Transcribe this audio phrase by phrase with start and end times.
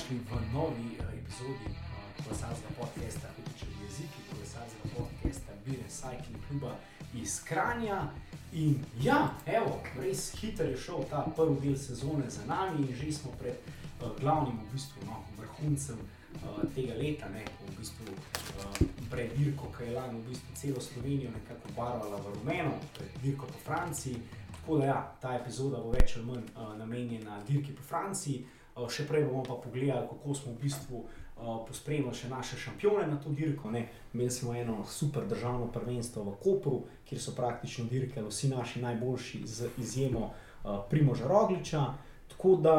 [0.00, 5.88] dobrodošli v novi uh, epizodi uh, kolesarskega podcasta, tudi če je jezik, kolesarskega podcasta, Bire
[5.88, 6.72] Cycling kluba
[7.14, 8.08] iz Kranja.
[8.52, 13.12] In ja, evo, res hiter je šel ta prvi del sezone za nami in že
[13.12, 13.54] smo pred
[14.00, 19.68] uh, glavnim v bistvu, no, vrhuncem uh, tega leta, ne, v bistvu uh, pred dirko,
[19.76, 24.16] ki je lani v bistvu celo Slovenijo nekako barvala v rumeno, pred dirko po Franciji.
[24.54, 28.40] Tako da ja, ta epizoda bo več ali manj uh, namenjena dirki po Franciji.
[28.40, 28.59] Eh,
[28.90, 33.16] še prej bomo pa pogledali, kako smo v bistvu uh, pospremili še naše šampione na
[33.16, 33.70] to dirko.
[33.70, 33.88] Ne.
[34.14, 39.42] Imeli smo eno super državno prvenstvo v Kopru, kjer so praktično dirkali vsi naši najboljši,
[39.46, 41.84] z izjemo uh, Primoža Rogliča.
[42.30, 42.76] Tako da,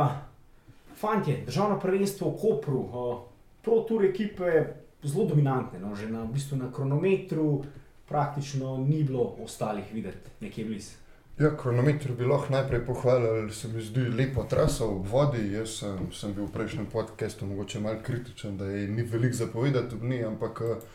[0.96, 3.20] fantje, državno prvenstvo v Kopru, uh,
[3.62, 4.66] pro tour ekipe
[5.04, 7.64] zelo dominantne, no, že na, v bistvu na kronometru.
[8.12, 11.01] Praktično ni bilo ostalih videti, nekje blizu.
[11.42, 15.40] Ja, kronometer bi lahko najprej pohvalil, se mi zdi lepo trasa v vodi.
[15.56, 19.98] Jaz sem, sem bil v prejšnjem podkastu mogoče malo kritičen, da je ni veliko zapovedati
[19.98, 20.86] v njej, ampak eh,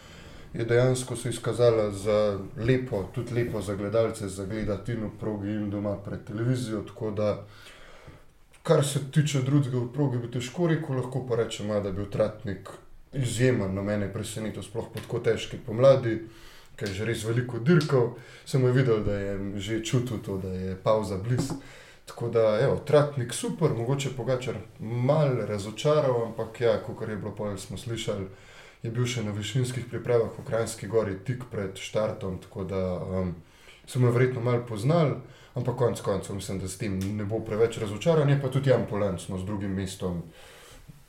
[0.55, 5.51] je dejansko se izkazala za lepo, tudi lepo za gledalce, za gledati in v progi
[5.51, 6.85] in doma pred televizijo.
[6.87, 7.45] Tako da,
[8.63, 12.07] kar se tiče drugega v progi, bi težko rekel, lahko pa rečem, da je bil
[12.07, 12.71] tratnik
[13.13, 16.21] izjemen, no mene presenetil, sploh po tako težki pomladi
[16.77, 20.77] ki je že res veliko dirkal, sem videl, da je že čutil to, da je
[20.77, 21.61] pauza blizu.
[22.07, 27.59] Tako da, evo, tratnik super, mogoče pogačar malo razočaral, ampak ja, kot je bilo povedano,
[27.59, 28.27] smo slišali,
[28.83, 33.35] je bil še na višinskih pripravah v Krajinski gori tik pred štartom, tako da um,
[33.87, 35.17] smo jo verjetno malo poznali,
[35.59, 38.87] ampak konec koncev mislim, da s tem ne bo preveč razočaran, je pa tudi Jan
[38.87, 40.23] Polenc, no, z drugim mestom,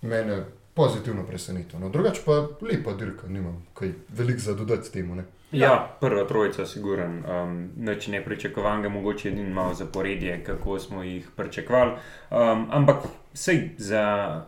[0.02, 0.43] mene
[0.73, 1.79] pozitivno presenetil.
[1.79, 5.15] No, drugače pa lepa dirka, nimam kaj veliko za dodati temu.
[5.15, 5.25] Ne.
[5.52, 11.30] Ja, prva trojica, siguren, um, neč ne pričakovanega, mogoče edino malo zaporedje, kako smo jih
[11.35, 11.91] pričakovali.
[12.31, 12.97] Um, ampak
[13.33, 14.41] sej za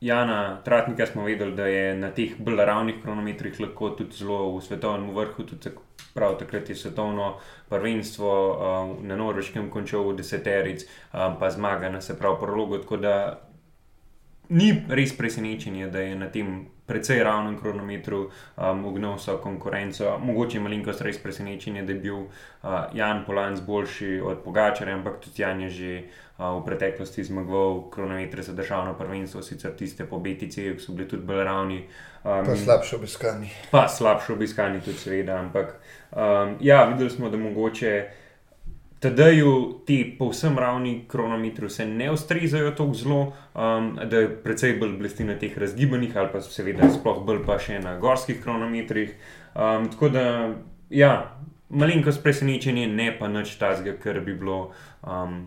[0.00, 4.62] Jana Tratnika smo vedeli, da je na teh bolj ravnih kronometrih lahko tudi zelo v
[4.62, 5.44] svetovnem vrhu.
[6.14, 7.34] Prav takrat je svetovno
[7.68, 12.78] prvenstvo um, na Norveškem končal v deseteric, um, pa zmaga na se pravi prologu.
[12.78, 13.40] Tako da
[14.48, 20.18] ni res presenečenje, da je na tem precej ravnem kronometru um, ugnil vso konkurenco.
[20.18, 22.28] Mogoče je malenkost res presenečenje, da je bil uh,
[22.94, 25.92] Jan Polanc boljši od Pogačara, ampak tudi Jan je že
[26.38, 31.08] uh, v preteklosti zmagoval kronometre za državno prvenstvo, sicer tiste po BTC, ki so bili
[31.08, 31.80] tudi bolj ravni.
[32.24, 33.50] Um, pa slabše obiskani.
[33.70, 35.40] Pa slabše obiskani tudi, seveda.
[35.40, 35.74] Ampak
[36.12, 38.22] um, ja, videli smo, da mogoče.
[39.00, 39.40] Tedaj
[39.86, 43.20] ti povsem ravni kronometri se ne ustrezajo tako zelo,
[43.54, 47.58] um, da je precej bolj blesti na teh razgibanih, ali pa seveda sploh bolj pa
[47.60, 49.12] še na gorskih kronometrih.
[49.54, 50.24] Um, tako da,
[50.90, 51.36] ja,
[51.68, 54.72] malenkost presenečenje, ne pa nič tazga, kar bi bilo.
[55.02, 55.44] Um,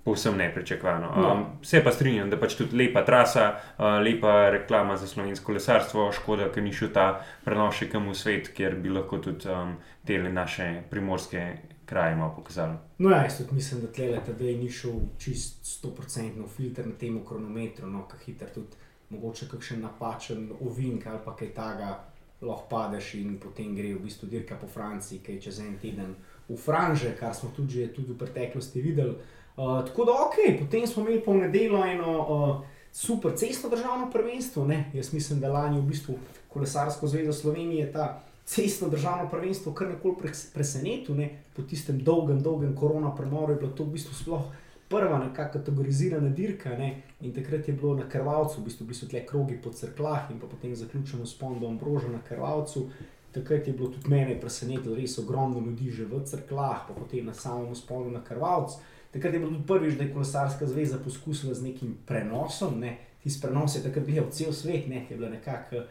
[0.00, 1.10] Povsem neprečakovano.
[1.12, 1.32] No.
[1.32, 6.06] Um, se pa strinjam, da pač tudi lepa trasa, uh, lepa reklama za slovensko lesarstvo,
[6.16, 7.04] škoda, ker ni šel ta
[7.44, 9.76] prenos še kam v svet, kjer bi lahko tudi um,
[10.08, 11.44] te naše primorske
[11.90, 12.76] kraj malo pokazali.
[12.98, 16.94] No, ja, jaz tudi mislim, da tle ta dej ni šel čist 100% filter na
[16.98, 18.78] tem kronometru, no, ki hiter tudi
[19.10, 21.88] mogoče kakšen napačen ovink ali pa kaj taga,
[22.40, 26.14] lahko padeš in potem gre v bistvu dirka po Franciji, ki je čez en teden
[26.48, 29.16] v Franže, kar smo tudi, tudi v preteklosti videli.
[29.56, 32.62] Uh, tako da, ok, potem smo imeli po nedeljo eno uh,
[32.92, 34.64] super cestno državno prvenstvo.
[34.66, 34.90] Ne?
[34.94, 36.18] Jaz mislim, da lani v bistvu
[36.48, 40.22] kolesarsko zvezo Slovenije ta cestno državno prvenstvo kar nekoliko
[40.54, 41.16] presenetilo.
[41.16, 41.28] Ne?
[41.56, 44.48] Po tistem dolgem, dolgem korona premoru je bilo to v bistvu sploh
[44.90, 46.74] prva nekakšna kategorizirana dirka.
[46.78, 47.02] Ne?
[47.20, 50.40] In takrat je bilo na krvalcu, v bistvu, v bistvu tle krogi po crklah in
[50.40, 52.88] potem zaključeno s pondom Broža na krvalcu.
[53.32, 57.34] Takrat je bilo tudi mene presenetilo, res ogromno ljudi že v crklah, pa potem na
[57.34, 58.80] samem spolu na krvalcu.
[59.12, 62.80] Takrat je bilo tudi prvič, da je kolesarska zveza poskusila z nekim prenosom.
[62.80, 62.96] Ne?
[63.22, 65.06] Tisti prenos je takrat bil cel svet, ne?
[65.10, 65.86] je bilo nekako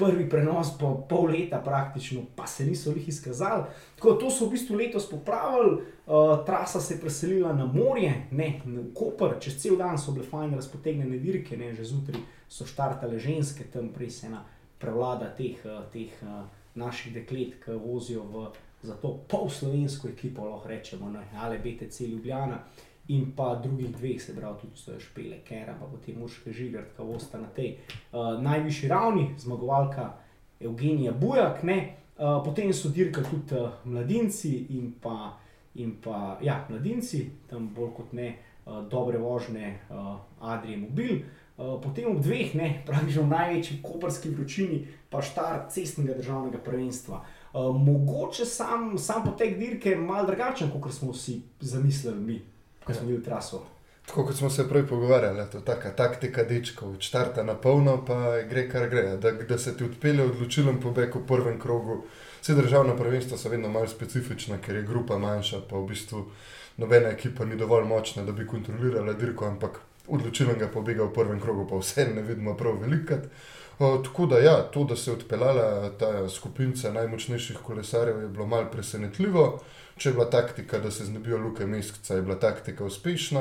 [0.00, 3.64] prvi prenos po pol leta, praktično, pa se niso jih izkazali.
[3.96, 8.60] Tako to so v bistvu letos popravili, uh, trasa se je preselila na morje, ne
[8.64, 13.18] na Koper, čez cel dan so bile fajn razpotegnjene dirke, ne že zjutraj so štartale
[13.18, 14.44] ženske, tam prej se ena
[14.78, 16.44] prevlada teh, uh, teh uh,
[16.74, 18.48] naših deklet, ki vozijo v
[18.82, 22.56] za to pol slovensko ekipo, lahko rečemo, ali BTC Ljubljana.
[22.56, 26.94] Uh, in pa drugih dveh, se pravi, tudi so špele, ker pa potem moške žigati,
[26.96, 30.12] kako sta na tej uh, najvišji ravni, zmagovalka
[30.60, 31.96] Evgenija Bujak, ne?
[32.18, 35.32] Uh, potem so dirkali tudi uh, mladinci in pa,
[35.74, 38.36] in pa ja, mladinci, tam bolj kot ne,
[38.66, 41.18] uh, dobre vožnje uh, Adrije Mobil.
[41.58, 46.62] Uh, potem ob dveh, ne, pravi že v največji koperski vročini, pa štart cestnega državnega
[46.62, 47.24] prvenstva.
[47.50, 52.40] Uh, mogoče sam, sam potek dirke je mal drugačen, kot smo si zamislili mi
[52.84, 53.60] ko smo bili v trasu.
[54.06, 58.42] Tako kot smo se prej pogovarjali, to je taka taktika dečkov, črta na polno, pa
[58.42, 59.16] gre kar gre.
[59.16, 62.02] Da, da se ti odpelje odločilen pobeg v prvem krogu.
[62.40, 66.24] Vse državna prvenstva so vedno malo specifična, ker je grupa manjša, pa v bistvu
[66.76, 71.68] nobena ekipa ni dovolj močna, da bi kontrolirala dirko, ampak odločilnega pobega v prvem krogu
[71.68, 73.28] pa vse ne vidimo prav velikrat.
[73.80, 78.68] Tako da, ja, to, da se je odpeljala ta skupina najmočnejših kolesarjev, je bilo malo
[78.72, 79.60] presenetljivo.
[79.96, 83.40] Če je bila taktika, da se znebijo luke meseca, je bila taktika uspešna,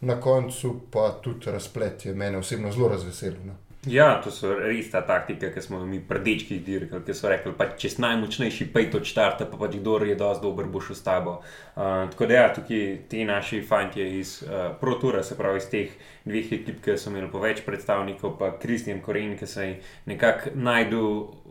[0.00, 3.50] na koncu pa tudi razplet je mene osebno zelo razveselil.
[3.86, 7.66] Ja, to so res ta taktika, ki smo mi predečki dirkali, ki so rekli, da
[7.74, 11.32] če si najmočnejši, pej to črta, pa pač kdo je dosti dober, boš v stabo.
[11.74, 15.98] Uh, tako da, ja, tukaj ti naši fanti iz uh, Protura, se pravi iz teh
[16.22, 19.74] dveh ekip, ki so imeli po več predstavnikov, pa Kristjan Koren, ki se je
[20.06, 21.02] nekako najdu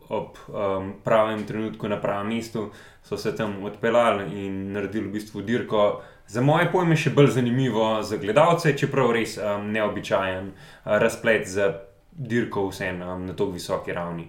[0.07, 2.69] ob um, pravem trenutku na pravem mestu,
[3.03, 5.91] so se tam odpeljali in naredili v bistvu dirko.
[6.31, 11.49] Za moje pojme je še bolj zanimivo za gledalce, čeprav res um, neobičajen uh, razplet
[11.51, 11.73] za
[12.11, 14.27] dirko vseeno na tako visoki ravni.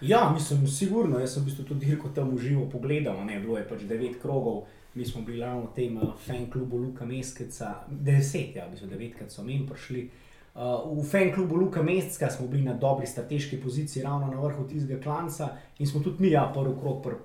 [0.00, 1.18] Ja, mislim, sigurno.
[1.18, 3.24] Jaz sem v bistvu tudi dirko tam uživo pogledal.
[3.24, 4.62] Ne, bilo je pač devet krogov,
[4.94, 8.88] mi smo bili ravno v tem uh, fan klubu Luka Meseca, deset, ja, v bistvu
[8.90, 10.08] devetkrat so meni prišli.
[10.54, 14.66] Uh, v fan klubu Luka Meseca smo bili na dobri strateški poziciji, ravno na vrhu
[14.68, 16.74] tistega klanca in smo tudi mi, ja, prvi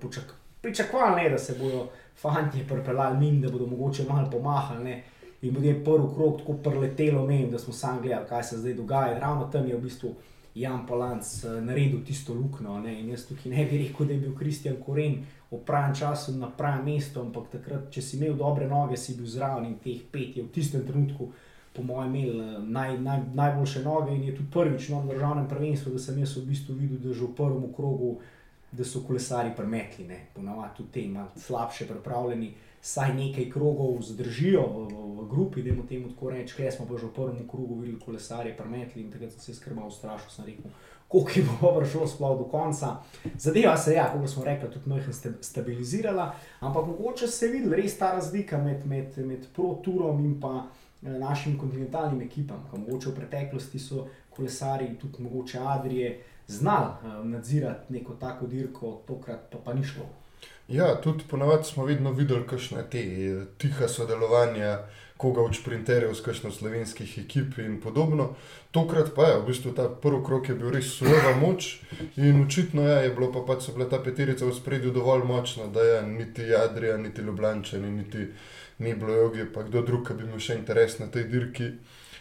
[0.02, 4.84] počak pričakovali, da se bodo fanti pripeljali min, da bodo mogoče malo pomahali.
[4.84, 5.04] Ne
[5.48, 9.20] in potem prvi krok tako preletelo, menim, da smo sami gledali, kaj se zdaj dogaja.
[9.20, 10.16] Ravno tam je v bistvu
[10.56, 12.78] Jan Palanc uh, naredil tisto luknjo.
[12.88, 15.18] In jaz tukaj ne bi rekel, da je bil Kristjan Koren
[15.52, 19.28] v pravem času na pravem mestu, ampak takrat, če si imel dobre noge, si bil
[19.28, 21.32] zraven in teh pet je v tistem trenutku.
[21.76, 25.92] Po mojem, imel uh, naj, naj, najboljše noge in je tudi prvič na državnem prvenstvu,
[25.94, 28.16] da sem jaz v bistvu videl, da že v prvem krogu,
[28.72, 32.54] da so kolesari premetli, ponavadi tudi te malo slabše pripravljeni
[32.86, 36.56] vsaj nekaj krogov zdržijo v, v, v grupi, da jim temu tako rečem.
[36.58, 39.90] Klej smo pa že v prvem krogu videli kolesarje, premetli in takrat sem se skrbel,
[39.90, 40.70] strašil sem rekel.
[41.10, 43.02] Kako je bo prišlo sploh do konca.
[43.38, 45.02] Zadeva se je, ja, kot smo rekli, tudi malo
[45.42, 50.66] stabilizirala, ampak mogoče se je videla res ta razlika med, med, med ProTurom in pa
[50.66, 52.62] eh, našim kontinentalnim ekipam.
[52.78, 59.50] Mogoče v preteklosti so kolesari, tudi mogoče Adrije, znali uh, nadzirati neko tako dirko, tokrat
[59.52, 60.06] pa, pa ni šlo.
[60.68, 64.80] Ja, tudi ponavadi smo vedno videli, kakšne te eh, tiha sodelovanja,
[65.18, 68.32] koga od sprinterjev s kakšno slovenskih ekip in podobno.
[68.72, 71.78] Tokrat pa je, v bistvu ta prvi krok bil res surova moč
[72.18, 75.68] in očitno je, je bilo pa pač so bile ta peterica v spredju dovolj močna,
[75.68, 78.28] da je niti Adrija, niti Ljubljančani, niti
[78.80, 81.72] ni bilo jogi, pa kdo drug, ki bi imel še interes na tej dirki.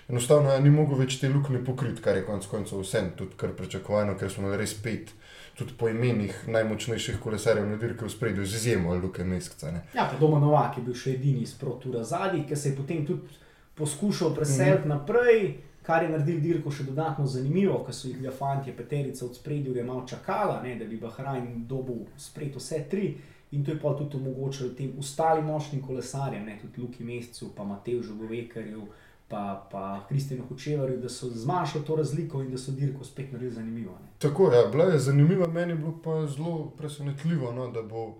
[0.09, 3.57] Enostavno je, ni mogel več te luknje pokriti, kar je konec koncev vsem, tudi kar
[3.57, 5.17] pričakovano, ker smo imeli res pet
[5.55, 9.71] tudi po imenih najmočnejših kolesarjev na dirki v spredju, z izjemo Luke Meska.
[9.95, 13.07] Ja, pa Doma Novak je bil še edini iz Protura zadnji, ki se je potem
[13.07, 13.39] tudi
[13.75, 14.99] poskušal preseliti mm -hmm.
[14.99, 19.77] naprej, kar je naredil dirko še dodatno zanimivo, ker so jih fanti, peterica od spredju,
[19.77, 23.17] je malo čakala, ne, da bi Bahrajn dobil spred vse tri.
[23.53, 27.65] In to je pa tudi omogočilo tem ostalim močnim kolesarjem, ne, tudi Luki Mescu, pa
[27.65, 28.87] Mateju Žugovekarju,
[29.35, 33.55] pa, pa Kristjanu Hočevarju, da so zmanjšali to razliko in da so dirko spet naredili
[33.55, 33.93] zanimivo.
[33.93, 34.09] Ne.
[34.19, 38.15] Tako ja, bila je zanimiva, meni je bilo pa zelo presenetljivo, no, da bo.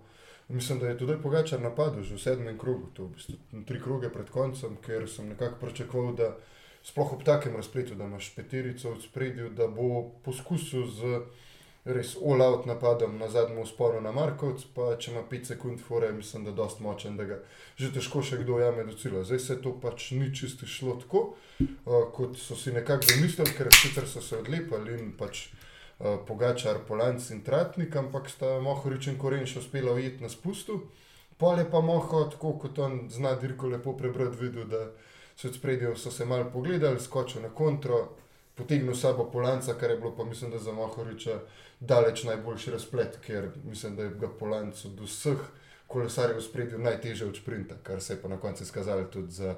[0.47, 4.09] Mislim, da je tudi Pogačar napadel že v sedmem krogu, to v bistvu tri kroge
[4.13, 6.35] pred koncem, ker sem nekako pričakoval, da
[6.83, 11.21] sploh ob takem razpletu, da imaš peterico v spredju, da bo poskusil z
[11.85, 16.43] res all-out napadom na zadnjem usporu na Markovc, pa če ima 5 sekund fore, mislim,
[16.43, 17.37] da je dost močen, da ga
[17.77, 19.21] že težko še kdo jame do cilja.
[19.23, 21.23] Zdaj se to pač ni čisto šlo tako,
[21.61, 26.81] uh, kot so si nekako zamislili, ker sicer so se odlepili in pač uh, Pogačar,
[26.87, 30.81] Polanc in Tratnik, ampak sta Mohorič in Koren še uspela ujeti na spustu.
[31.37, 34.87] Pol je pa Moho, tako kot on zna dirko lepo prebrati, videl, da
[35.35, 38.07] so od spredja so se mal pogledali, skočil na kontro,
[38.55, 41.39] potegnil sabo Polanca, kar je bilo pa mislim, da za Mohoriča
[41.79, 45.39] daleč najboljši razplet, ker mislim, da je ga Polanc od vseh
[45.87, 49.55] kolesarjev v spredju najtežje od sprinta, kar se je pa na koncu izkazalo tudi za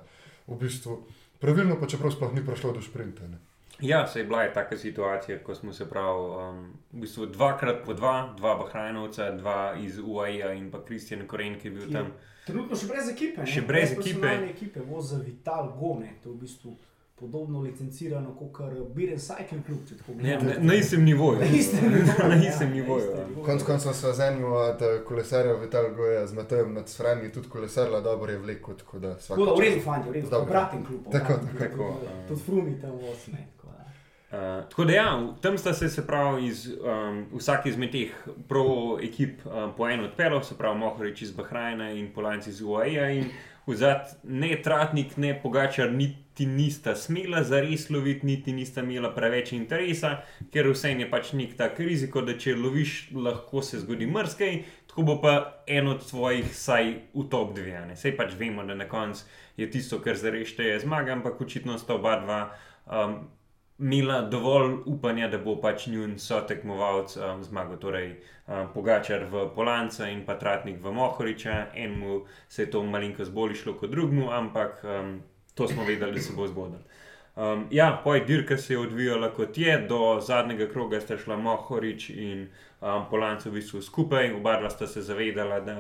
[0.48, 1.04] v bistvu
[1.40, 3.28] pravilno, pa čeprav sploh ni prišlo do sprinta.
[3.28, 3.38] Ne.
[3.80, 7.86] Ja, se je bila je taka situacija, ko smo se prav, um, v bistvu dvakrat
[7.86, 12.12] po dva, dva Bahrajnovca, dva iz UAE in pa Kristjan Koren, ki je bil tam.
[12.48, 13.46] Trenutno še brez ekipe.
[13.46, 14.34] Še brez, brez ekipe.
[14.50, 16.78] ekipe Voza Vital Gone, to v bistvu
[17.20, 18.62] podobno licencirano kot
[18.96, 20.18] Biren Cycling Club.
[20.22, 21.40] Ne, ne, na istem nivoju.
[21.40, 23.12] Na istem nivoju.
[23.46, 27.50] Konec koncev smo z enim od eh, kolesarjev Vital Goja z Matejem nad Franji tudi
[27.50, 28.74] kolesarila, dobro je vleko.
[28.74, 29.38] Tako da vsak.
[29.38, 31.12] V redu, fanti, v redu, tako bratim klubom.
[31.12, 31.60] Tako, tako.
[31.60, 32.00] tako.
[32.28, 33.38] Tudi frumi tam v osme.
[34.28, 38.12] Uh, tako da, ja, tam sta se, se pravi, iz, um, vsak izmed teh
[38.48, 43.24] pro ekip um, po eno odpeljal, se pravi, Mohorič iz Bahrajna in Polanci iz UAE.
[43.68, 45.92] vzad ne Tratnik, ne Pogačar,
[46.38, 50.22] niti nista smela za res loviti, niti nista imela preveč interesa,
[50.54, 55.04] ker vse je pač nek tak riziko, da če loviš, lahko se zgodi mrskej, tako
[55.04, 57.96] bo pa en od tvojih saj v top dve.
[57.96, 59.26] Sej pač vemo, da na koncu
[59.58, 62.42] je tisto, kar za res šteje zmaga, ampak očitno sta oba dva.
[62.86, 63.18] Um,
[63.80, 68.12] imela dovolj upanja, da bo pač njun sotekmovalec um, zmagal, torej
[68.46, 71.74] um, Pogačar v Polanca in pa Tratnik v Mohoriča.
[71.74, 75.18] Enemu se je to malenkost bolj šlo kot drugemu, ampak um,
[75.58, 76.82] to smo vedeli, da se bo zgodilo.
[77.36, 82.10] Um, ja, poj dirka se je odvijala kot je, do zadnjega kroga sta šla Mohorič
[82.10, 82.48] in
[82.82, 85.76] um, Polanc v bistvu skupaj, oba dva sta se zavedala, da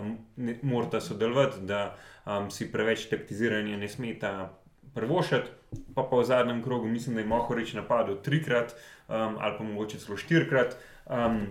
[0.62, 4.54] morata sodelovati, da um, si preveč taktiziranja ne smeta
[4.94, 5.50] prvošati,
[5.96, 8.76] pa pa v zadnjem krogu, mislim, da je Mohorič napadel trikrat
[9.08, 10.78] um, ali pa mogoče celo štirikrat.
[11.06, 11.48] Um,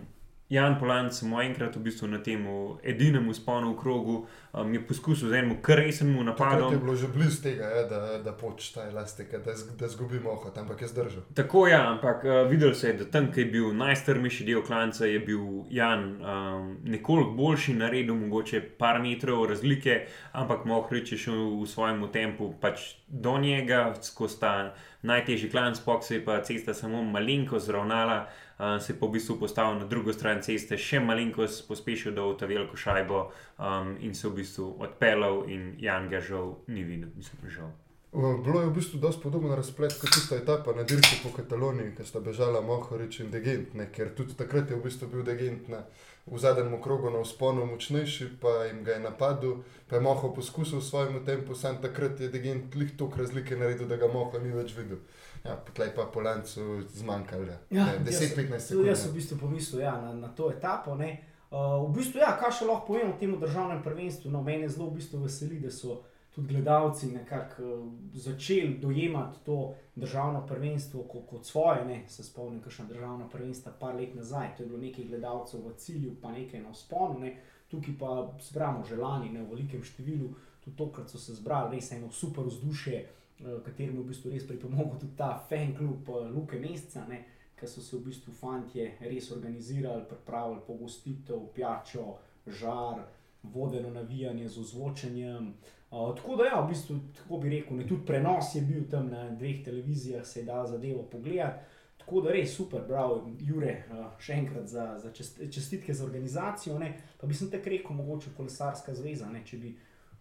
[0.49, 2.45] Jan Polanc, moj enkrat v bistvu na tem
[2.87, 4.17] edinem usponu v krogu,
[4.55, 6.71] um, je poskusil z enim kar resnim napadom.
[6.71, 10.31] To je bilo že blizu tega, je, da, da počne ta elastika, da, da zgubimo
[10.39, 11.27] oko, ampak je zdržal.
[11.35, 14.63] Tako je, ja, ampak uh, videl se je, da tam, ki je bil najstrmejši del
[14.63, 21.19] klanca, je bil Jan um, nekoliko boljši, naredil mogoče par metrov razlike, ampak Mohrič je
[21.27, 24.55] šel v svojem tempu pač do njega, skozi ta
[25.03, 28.27] najtežji klan, spok se je pa cesta samo malenko zravnala
[28.59, 32.29] uh, se je po v bistvu postavil na drugo stran ceste, še malenkost pospešil do
[32.35, 37.11] ta veliko šajbo um, in se v bistvu odpeljal, in Jan ga žal ni videl,
[37.17, 37.75] mislim, žal.
[38.17, 42.05] Bilo je v bistvu dosti podobno razplet kot tista etapa na dirki po Kataloniji, ki
[42.07, 43.91] sta bežala Mohorič in Degent, ne?
[43.93, 45.83] ker tudi takrat je v bistvu bil Degent na,
[46.25, 49.59] v zadnjem krogu na vzponu močnejši, pa jim ga je napadel,
[49.91, 53.85] pa je Moho poskusil v svojem tempu, sam takrat je Degent lih toliko razlike naredil,
[53.85, 55.03] da ga Moho ni več videl.
[55.47, 58.87] Ja, Potlej pa po lancu zmanjkalo, Ja, 10-15 Tudi sekund.
[58.87, 60.95] jaz sem v bistvu pomislil ja, na, na to etapo.
[60.95, 61.23] ne.
[61.51, 64.31] Uh, v bistvu, ja, kaj še lahko povem o tem državnem prvenstvu?
[64.31, 66.01] No, mene zelo v bistvu veseli, da so
[66.35, 69.61] tudi gledalci nekako uh, začeli dojemati to
[69.95, 71.85] državno prvenstvo kot, kot svoje.
[71.85, 72.03] Ne.
[72.09, 74.57] Se spomnim, kakšna državna prvenstva par let nazaj.
[74.57, 77.19] To je bilo nekaj gledalcev v cilju, pa nekaj na vzponu.
[77.21, 77.37] Ne.
[77.71, 78.11] Tukaj pa
[78.41, 80.29] zbramo že lani, ne, v velikem številu,
[80.63, 83.01] tudi tokrat so se zbrali, res eno super vzdušje,
[83.39, 87.07] kateremu je v bistvu res pripomogel tudi ta fan klub uh, Luke Mesca.
[87.09, 87.25] Ne
[87.57, 93.01] ker so se v bistvu fantje res organizirali, pripravili pogostitev, pijačo, žar,
[93.43, 95.55] vodeno navijanje z ozvočenjem.
[95.91, 99.09] Uh, tako da, ja, v bistvu, tako bi rekel, ne, tudi prenos je bil tam
[99.09, 101.65] na dveh televizijah, se je dal zadevo pogledati.
[101.97, 106.79] Tako da res super, bravo, Jure, uh, še enkrat za, za čest, čestitke za organizacijo.
[106.79, 106.93] Ne.
[107.21, 109.73] Pa bi sem tako rekel, mogoče kolesarska zveza, ne, če bi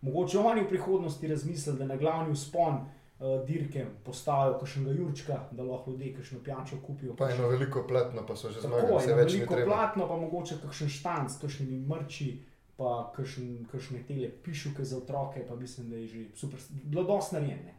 [0.05, 2.85] mogoče oni v prihodnosti razmislili, da na glavni vzpon
[3.19, 7.15] uh, dirke postavijo kakšnega Jurčka, da lahko ljudje kakšno pijačo kupijo.
[7.15, 9.71] Pa eno veliko platno, pa so že zmagali, Tako vse več veliko treba.
[9.71, 12.29] platno, pa mogoče kakšen štanc, s kakšnimi mrči,
[12.77, 17.35] pa kakšen, kakšne tele pišuke za otroke, pa mislim, da je že super, bilo dosti
[17.35, 17.75] narejene.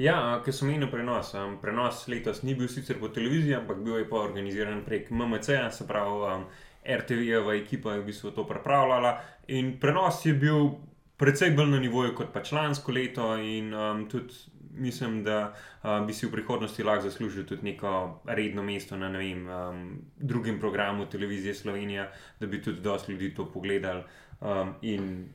[0.00, 1.34] Ja, ker sem menil prenos.
[1.36, 5.58] Um, prenos letos ni bil sicer po televiziji, ampak bil je pa organiziran prek MMC,
[5.72, 6.46] se pravi, um,
[6.84, 9.18] RTV-jeva ekipa je v bistvu to pripravljala.
[9.48, 10.70] In prenos je bil
[11.16, 14.34] precej bolj na nivoju kot pa člansko leto, in um, tudi
[14.74, 19.48] mislim, da um, bi si v prihodnosti lahko zaslužil tudi neko redno mesto na vem,
[19.48, 24.02] um, drugem programu televizije Slovenija, da bi tudi dosti ljudi to pogledali.
[24.40, 25.28] Um, in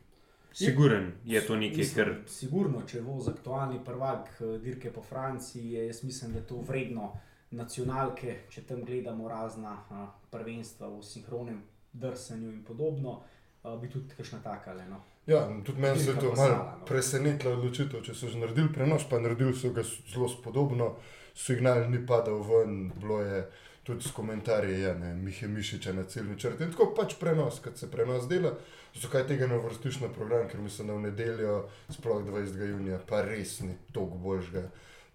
[0.54, 5.02] Siguren je to nekaj, Mislim, kar Sigurno, če bo z aktualni prvak eh, dirke po
[5.02, 7.12] Franciji, jaz mislim, da je to vredno
[7.52, 11.62] nacionalke, če tam gledamo razna a, prvenstva v sinhronem
[11.94, 13.22] drsanju in podobno,
[13.64, 14.86] a, bi tudi kakšna taka le.
[14.90, 15.02] No.
[15.30, 16.86] Ja, in tudi meni se je to malo no.
[16.86, 20.96] presenetilo odločitev, če so že naredili prenos, pa naredili so ga zelo spodobno,
[21.38, 23.44] signal ni padal ven, bilo je
[23.84, 26.64] tudi s komentarji, ja, ne, Mihe Mišiča na ciljni črti.
[26.64, 28.56] In tako pač prenos, kad se prenos dela.
[28.98, 31.56] Zakaj tega ne vrstiš na program, ker mislim, da v nedeljo,
[31.94, 32.64] sploh 20.
[32.70, 34.64] junija, pa res ni toliko boljšega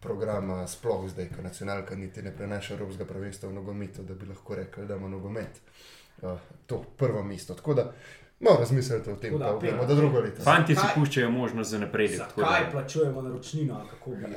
[0.03, 4.55] programa, sploh zdaj, ko nacionalka niti ne prenaša Evropskega prvenstva v nogometu, da bi lahko
[4.55, 5.61] rekli, da ima nogomet.
[6.23, 7.55] Uh, to prvo mesto.
[7.55, 7.89] Tako da
[8.41, 10.43] malo razmislite o tem, Tako da, da Peter, do drugo leto.
[10.43, 12.19] fanti si puščajo možnost za napredek.
[12.19, 14.35] da- Zakaj plačujemo naročnino, kako bi rekli?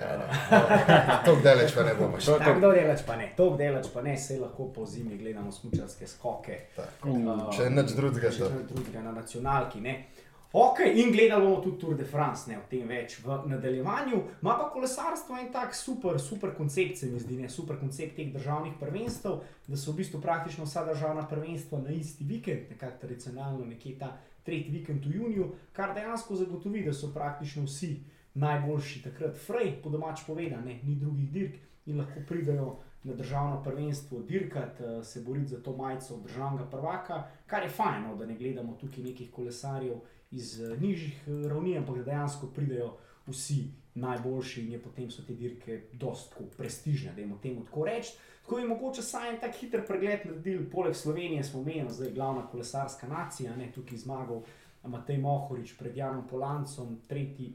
[1.17, 2.25] Tako daleč pa ne bomo šli.
[2.27, 6.07] To- Tako daleč pa ne, tako daleč pa ne, se lahko po zimi gledamo smučarske
[6.07, 6.59] skoke.
[6.75, 7.09] Tako.
[7.09, 8.49] Uh, Če nič drugega, to.
[8.51, 9.81] nič drugega na nacionalki.
[9.81, 10.05] Ne.
[10.51, 14.21] Ok, in gledali bomo tudi Tour de France, ne o tem več v nadaljevanju.
[14.47, 18.31] Ma pa kolesarstvo en tak super, super koncept, se mi zdi, ne super koncept teh
[18.31, 23.65] državnih prvenstev, da so v bistvu praktično vsa državna prvenstva na isti vikend, nekako tradicionalno,
[23.67, 24.13] nekje ta
[24.47, 27.97] tretji vikend v juniju, kar dejansko zagotovi, da so praktično vsi
[28.39, 31.59] najboljši takrat frej, po domač povedano, ni drugih dirk
[31.91, 37.23] in lahko pridejo na državno prvenstvo dirkati, eh, se boriti za to majico državnega prvaka,
[37.47, 39.99] kar je fajn, no, da ne gledamo tukaj nekih kolesarjev
[40.31, 42.95] iz uh, nižjih uh, ravni, ampak da dejansko pridejo
[43.27, 48.13] vsi najboljši in je potem so te dirke dosta prestižne, da jim temu tako reči.
[48.41, 52.47] Tako je mogoče saj en tak hiter pregled naredili, poleg Slovenije smo menili, zdaj glavna
[52.47, 54.41] kolesarska nacija, ne tukaj zmagal
[54.83, 57.53] Matej Mohorič pred Janom Polancom, tretji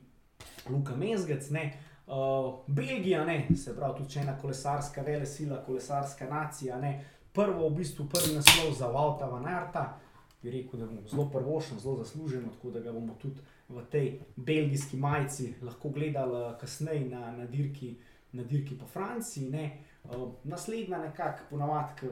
[0.68, 1.50] Luka Mezgec.
[1.50, 1.72] Ne.
[2.06, 7.04] Uh, Belgija, ne, se pravi, tudi ena kolesarska vele sila, kolesarska nacija, ne.
[7.32, 9.98] prvo v bistvu prvi naslov za Valta Van Arta,
[10.42, 14.20] bi rekel, da bomo zelo prvošen, zelo zaslužen, tako da ga bomo tudi v tej
[14.36, 17.96] belgijski majici lahko gledali kasneje na, na, dirki,
[18.32, 19.70] na dirki po Franciji.
[20.04, 22.08] Uh, naslednja nekako ponavadi,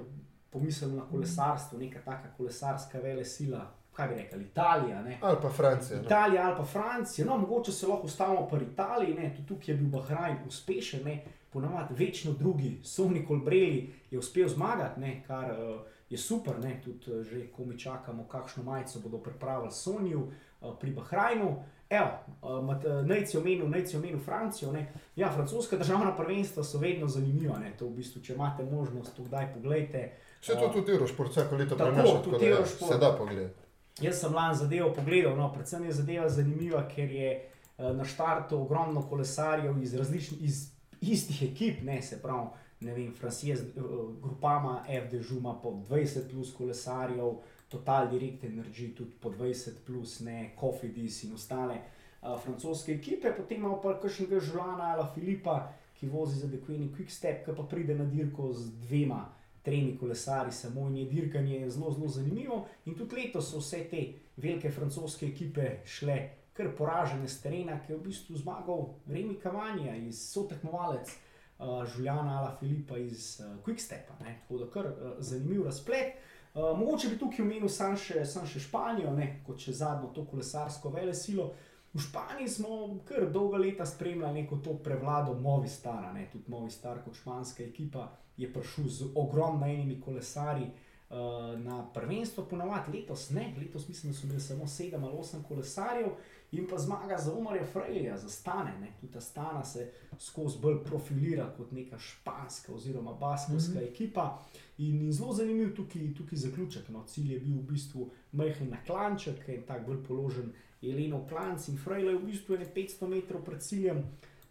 [0.50, 5.02] pomislimo na kolesarstvo, neka taka kolesarska vele sila, kaj bi rekli, Italija.
[5.02, 5.18] Ne?
[5.22, 5.98] Ali pa Francija.
[5.98, 6.04] No.
[6.04, 7.26] Italija ali pa Francija.
[7.26, 9.34] No, mogoče se lahko ustavimo pri Italiji, ne?
[9.36, 11.24] tudi tukaj je bil Bahrajn uspešen, ne?
[11.52, 15.22] ponavadi večno drugi, Sovni Kolbreli je uspel zmagati, ne?
[15.26, 16.80] kar uh, je super, ne?
[16.84, 21.62] tudi uh, že ko mi čakamo, kakšno majico bodo pripravili Sonju uh, pri Bahrajnu.
[21.90, 22.08] Evo,
[22.42, 24.72] uh, najci omenil, najci omenil Francijo.
[24.72, 24.92] Ne?
[25.16, 27.58] Ja, francoska državna prvenstva so vedno zanimiva.
[27.58, 27.72] Ne?
[27.78, 30.12] To v bistvu, če imate možnost, to kdaj pogledajte.
[30.40, 33.60] Vse to tudi Eurošport, vsako leto prenaša, tako da ja, se da pogledati.
[34.00, 39.02] Jaz sem lani zadevo pogledal, no, predvsem je zadeva zanimiva, ker je na štartu ogromno
[39.08, 42.48] kolesarjev iz različnih, iz istih ekip, ne se pravi,
[42.80, 48.94] ne vem, Francija z uh, grupama FD Žuma po 20 plus kolesarjev, Total Direct Energy
[48.94, 54.40] tudi po 20 plus, ne, Cofidis in ostale uh, francoske ekipe, potem imamo pa kakšnega
[54.40, 55.60] Žulana ali Filipa,
[56.00, 59.28] ki vozi za Dequeni Quick Step, ki pa pride na dirko z dvema
[59.62, 62.66] tremi kolesari, samo in je dirkanje zelo, zelo zanimivo.
[62.86, 64.06] In tudi letos so vse te
[64.36, 66.16] velike francoske ekipe šle
[66.56, 71.12] kar poražene z terena, ki je v bistvu zmagal Remi Kavanja iz sotekmovalec.
[71.60, 74.38] Uh, Žuljana Ala Filipa iz uh, Quickstepa, ne?
[74.42, 76.14] tako da kar uh, zanimiv razplet.
[76.54, 79.42] Uh, mogoče bi tukaj omenil samo še, sam še Španijo, ne?
[79.46, 81.50] kot še zadnjo to kolesarsko vele silo.
[81.92, 87.64] V Španiji smo kar dolga leta spremljali neko to prevlado Movistara, tudi Movistar kot španska
[87.64, 94.18] ekipa je prišel z ogromnimi kolesari uh, na prvenstvo, ponovadi letos ne, letos mislim, da
[94.18, 96.08] so bili samo sedem ali osem kolesarjev
[96.52, 98.72] in pa zmaga za Umarja Frejlja, za Stane.
[98.80, 98.92] Ne.
[99.00, 103.90] Tudi ta Stana se skozi bolj profilira kot neka španska oziroma baskovska mm -hmm.
[103.90, 104.42] ekipa.
[104.78, 106.88] In, in zelo zanimiv tukaj, tukaj zaključek.
[106.88, 107.04] No.
[107.06, 111.76] Cilj je bil v bistvu majhen na klanček, en tak bolj položen Jeleno Klanc in
[111.76, 114.04] Frejlja je v bistvu 500 metrov pred ciljem.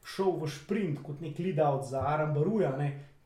[0.06, 2.78] Šel v sprint kot nek lead-out za Arambaruja,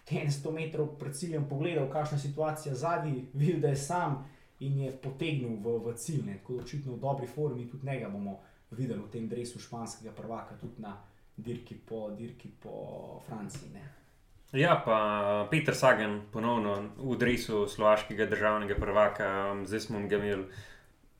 [0.06, 4.26] ten 100 metrov pred ciljem pogledal, kakšna je situacija zadnji, videl, da je sam
[4.60, 6.26] in je potegnil v, v cilj.
[6.26, 6.38] Ne.
[6.38, 8.40] Tako da očitno v dobri formi tudi njega bomo
[8.78, 10.98] videli v tem drevesu španskega prvaka, tudi na
[11.38, 13.72] dirki po, dirki po Franciji.
[13.74, 13.88] Ne.
[14.54, 19.30] Ja, pa Peter Sagan ponovno v drevesu slovaškega državnega prvaka,
[19.66, 20.46] zdaj smo ga imeli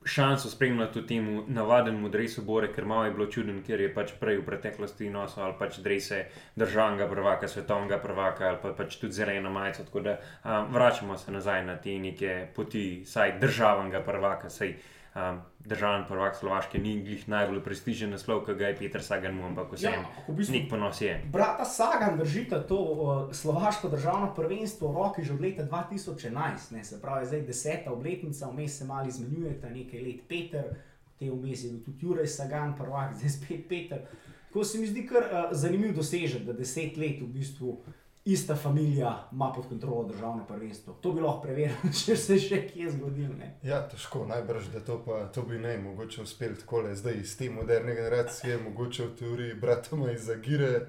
[0.04, 4.38] šanso spremljati temu navadnemu dresu Bore, ker malo je bilo čuden, ker je pač prej
[4.38, 6.24] v preteklosti nosil ali pač drese
[6.56, 9.84] državnega prvaka, svetovnega prvaka ali pa pač tudi zeleno majico.
[9.84, 14.50] Tako da um, vračamo se nazaj na te neke poti, saj državnega prvaka.
[14.50, 14.76] Saj,
[15.14, 19.72] um, državni prvak Slovaške ni njih najbolj prestižen naslov, ki ga je Peter Sagan, ampak
[19.72, 21.14] vse en, ja, v bistvu, nek ponos je.
[21.32, 26.84] Brata Sagan držite to uh, slovaško državno prvenstvo v roki že od leta 2011, ne,
[26.84, 30.74] se pravi, zdaj deseta obletnica, vmes se malo izmenjujete, nekaj let Peter,
[31.18, 34.06] te vmes je bil tudi Jurek Sagan, prvak, zdaj spet Peter.
[34.52, 37.78] Ko se mi zdi kar uh, zanimiv dosežek, da deset let v bistvu
[38.24, 40.94] ista familija ima pod kontrolo državno prvenstvo.
[40.94, 43.34] To bi lahko preverili, če se še kje zgodilo.
[43.62, 47.36] Ja, težko, najbrž, da to, pa, to bi ne mogoče uspeti tako le zdaj iz
[47.36, 50.86] te moderne generacije, mogoče v teoriji bratoma iz Zagire.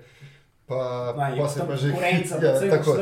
[0.65, 2.95] Pa, pa, pa se pa že hitra, ja, tako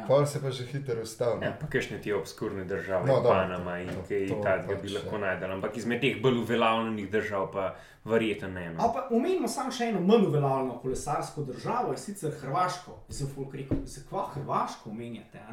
[0.00, 0.08] je.
[0.08, 1.46] Pa se pa že hitro ustavlja.
[1.46, 5.20] Ja, pa kakšne ti obskurne države, no, Panama in kaj takega bi lahko ja.
[5.26, 5.52] najdel.
[5.58, 8.70] Ampak izmed teh bolj uveljavljenih držav pa verjetno ne.
[8.74, 8.94] No.
[9.10, 12.96] Umenimo samo še eno manj uveljavljeno kolesarsko državo, in sicer Hrvaško.
[13.08, 15.44] Zdaj, folk rekel, zakaj Hrvaško omenjate?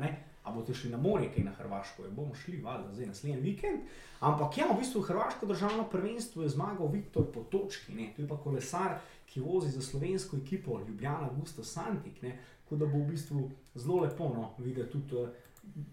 [0.44, 3.82] A boste šli na morje, kaj na Hrvaško, je bomo šli, valjda, zdaj naslednji vikend.
[4.20, 8.14] Ampak ja, v bistvu Hrvaško državno prvenstvo je zmagal Viktor Potočki, ne?
[8.16, 8.96] to je pa kolesar,
[9.28, 12.22] ki vozi za slovensko ekipo Ljubljana Gusto Santik.
[12.22, 12.38] Ne?
[12.68, 15.30] Tako da bo v bistvu zelo lepo no, videti tudi uh,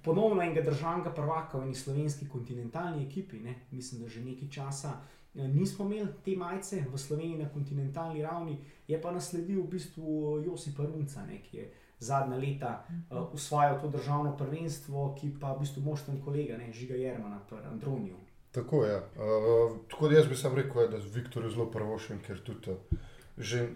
[0.02, 3.38] ponovno enega državnega prvaka v eni slovenski kontinentalni ekipi.
[3.38, 3.54] Ne.
[3.70, 8.58] Mislim, da že nekaj časa uh, nismo imeli te majice v Sloveniji na kontinentalni ravni,
[8.88, 13.88] je pa nasledil v bistvu Josip Runca, ne, ki je zadnja leta uh, usvajal to
[13.88, 18.16] državno prvenstvo, ki pa v bistvu moštven kolega, ne, Žiga Jermana, Androniju.
[18.50, 18.96] Tako je.
[18.98, 22.98] Uh, tako da jaz bi sam rekel, da je Viktor zelo prvošen, ker tudi uh,
[23.38, 23.68] že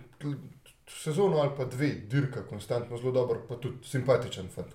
[0.89, 4.49] sezono ali pa dve, dirka, konstantno zelo dober, pa tudi simpatičen.
[4.49, 4.67] Fant,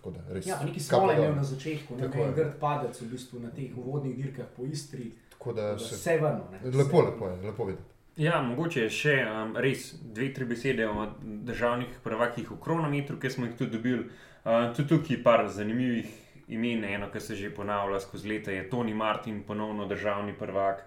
[0.46, 4.46] ja, nekaj smo imeli na začetku, nekaj grd padec v bistvu na teh uvodnih dirkah
[4.58, 5.12] po Istri.
[5.30, 6.48] Tako da se Vse vrno.
[6.52, 6.78] ne.
[6.78, 7.94] lepo, lepo je, lepo videti.
[8.18, 13.30] Ja, mogoče je še um, res dve, tri besede o državnih prvakih v kronometru, ki
[13.30, 14.06] smo jih tudi dobili.
[14.46, 16.12] Uh, tudi tukaj je par zanimivih
[16.48, 20.86] imen, eno, ki se že ponavlja skozi leta, je Toni Martin, ponovno državni prvak,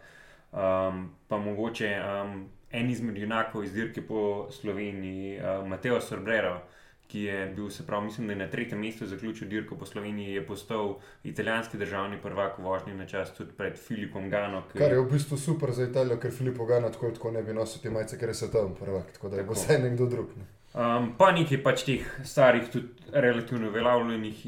[0.53, 2.45] um, pa mogoče um,
[2.77, 6.59] en izmed junakov iz dirke po Sloveniji, uh, Mateo Sorbrero.
[7.07, 10.33] Ki je bil, se pravi, mislim, da je na tretjem mestu zaključil dirko po Sloveniji,
[10.33, 10.89] je postal
[11.25, 14.63] italijanski državni prvak v vožnji na čas tudi pred Filipom Gano.
[14.65, 17.55] ki- Kar je v bistvu super za Italijo, ker Filipo Gana tako, tako ne bi
[17.55, 19.61] nosil te majice, ker je svetovni prvak, tako da je bo Tako.
[19.61, 20.29] vsaj nekdo drug.
[20.37, 20.45] Ne.
[20.77, 24.43] Um, pa nekaj pač teh starih, tudi relativno uveljavljenih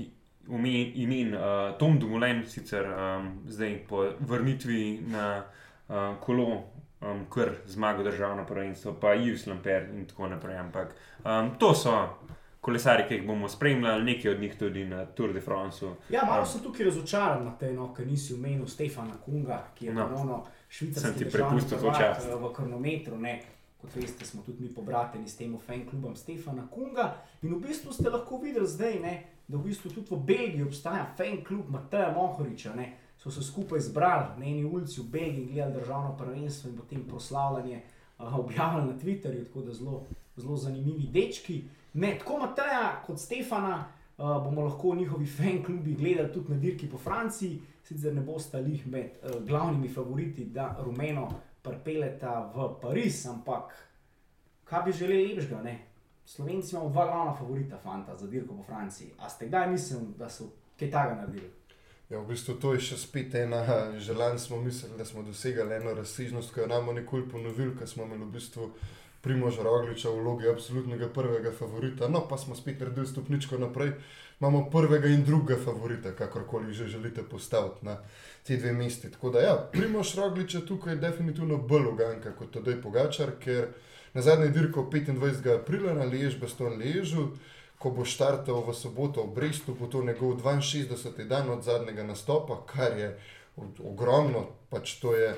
[0.96, 1.40] imen uh,
[1.78, 5.44] Tom Dumoulin, sicer um, zdaj po vrnitvi na
[5.88, 6.64] uh, kolo,
[7.02, 10.56] um, kar zmaga državno prvenstvo, pa Yves Lamper in tako naprej.
[10.58, 12.08] Ampak um, to so
[12.60, 15.86] kolesari, ki jih bomo spremljali, nekaj od njih tudi na Tour de France.
[16.10, 19.94] Ja, malo sem tukaj razočaran na te, no, ker nisi omenil Stefana Kunga, ki je
[19.94, 20.08] No.
[20.08, 22.28] ponovno Sem švicarski ti prepustil to prvak, čast.
[22.28, 23.16] eh, v kronometru.
[23.16, 23.40] Ne.
[23.78, 27.12] Kot veste, smo tudi mi pobrateni s tem fan klubom Stefana Kunga.
[27.42, 29.12] In v bistvu ste lahko videli zdaj, ne,
[29.48, 32.74] da v bistvu tudi v Belgiji obstaja fan klub Mateja Mohoriča.
[32.74, 32.88] Ne.
[33.18, 37.82] So se skupaj zbrali na eni ulici v Belgiji, gledali državno prvenstvo in potem proslavljanje
[38.18, 40.04] uh, objavljali na Twitterju, tako da zelo,
[40.36, 41.64] zelo zanimivi dečki.
[41.94, 43.84] Ne, tako Mateja kot Stefana
[44.18, 48.58] uh, bomo lahko njihovi fan klubi gledali tudi na dirki po Franciji, sicer ne bosta
[48.58, 51.28] lih med uh, glavnimi favoriti, da rumeno
[51.62, 53.74] pripeleta v Pariz, ampak
[54.64, 55.78] kaj bi želeli lepšega, ne?
[56.24, 59.10] Slovenci imamo dva glavna favorita, fanta, za dirko po Franciji.
[59.18, 60.44] A ste kdaj mislili, da so
[60.78, 61.57] kaj takega naredili?
[62.10, 63.60] Ja, v bistvu to je še spet ena
[64.06, 64.38] želja.
[64.38, 68.06] Smo mislili, da smo dosegali eno razsežnost, ki jo nam bomo nikoli ponovili, ker smo
[68.08, 68.70] imeli v bistvu
[69.20, 72.08] Primoža Rogliča v vlogi absolutnega prvega favorita.
[72.08, 73.92] No, pa smo spet naredili stopničko naprej.
[74.40, 77.98] Imamo prvega in drugega favorita, kakorkoli že želite postaviti na
[78.46, 79.10] te dve mesti.
[79.12, 83.68] Tako da, ja, Primož Roglič je tukaj definitivno bolj uganka kot Tadej Pogačar, ker
[84.14, 85.60] na zadnji dirko 25.
[85.60, 87.28] aprila na Lež, Baston Ležu,
[87.78, 91.26] ko bo štartal v soboto v Brestu, bo to njegov 62.
[91.28, 93.18] dan od zadnjega nastopa, kar je
[93.84, 95.36] ogromno, pač to je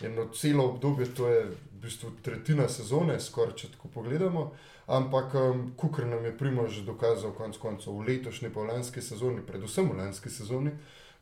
[0.00, 4.50] eno celo obdobje, to je v bistvu tretjina sezone, skoraj če tako pogledamo.
[4.90, 9.44] Ampak, um, kukar nam je Primož dokazal, konec koncev v letošnji, pa v lanski sezoni,
[9.46, 10.72] predvsem v lanski sezoni,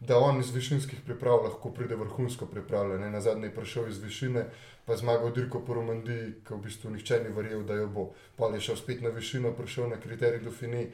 [0.00, 3.00] da on iz višinskih priprav lahko pride vrhunsko pripravljen.
[3.00, 3.10] Ne?
[3.10, 4.44] Na zadnje je prišel iz višine,
[4.84, 8.10] pa zmagal dirko po Romandiji, ki v bistvu nihče ni verjel, da jo bo.
[8.36, 10.86] Pa je šel spet na višino, prišel na kriterij Dauphine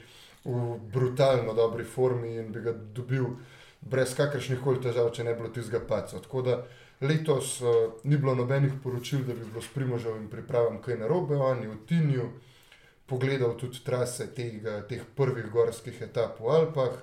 [0.44, 3.26] v brutalno dobri formi in bi ga dobil
[3.80, 6.20] brez kakršnih koli težav, če ne bi bilo tistega paca.
[6.20, 6.58] Tako da
[7.00, 11.62] letos uh, ni bilo nobenih poročil, da bi bilo s Primožovim pripravam kaj narobe, on
[11.62, 12.28] je v Tinju
[13.06, 16.96] pogledal tudi trase tega, teh prvih gorskih etap v Alpah,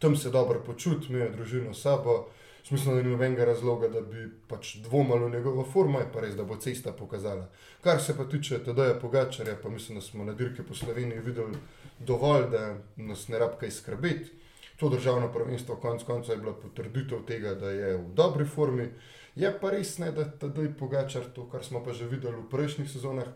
[0.00, 2.26] tam se dobro počuti, imel je družino s sabo.
[2.64, 6.34] Smisel, da ni nobenega razloga, da bi pač dvomili v njegovo formo, je pa res,
[6.36, 7.46] da bo cesta pokazala.
[7.80, 11.56] Kar se pa tiče Tadeja Pogačarja, pa mislim, da smo na dirki po Sloveniji videli
[11.98, 14.36] dovolj, da nas ne rab kaj skrbeti.
[14.80, 18.88] To državno prvenstvo, konec koncev, je bila potrditev tega, da je v dobri formi.
[19.36, 22.88] Je pa res ne, da Tadej Pogačar, to, kar smo pa že videli v prejšnjih
[22.90, 23.28] sezonah,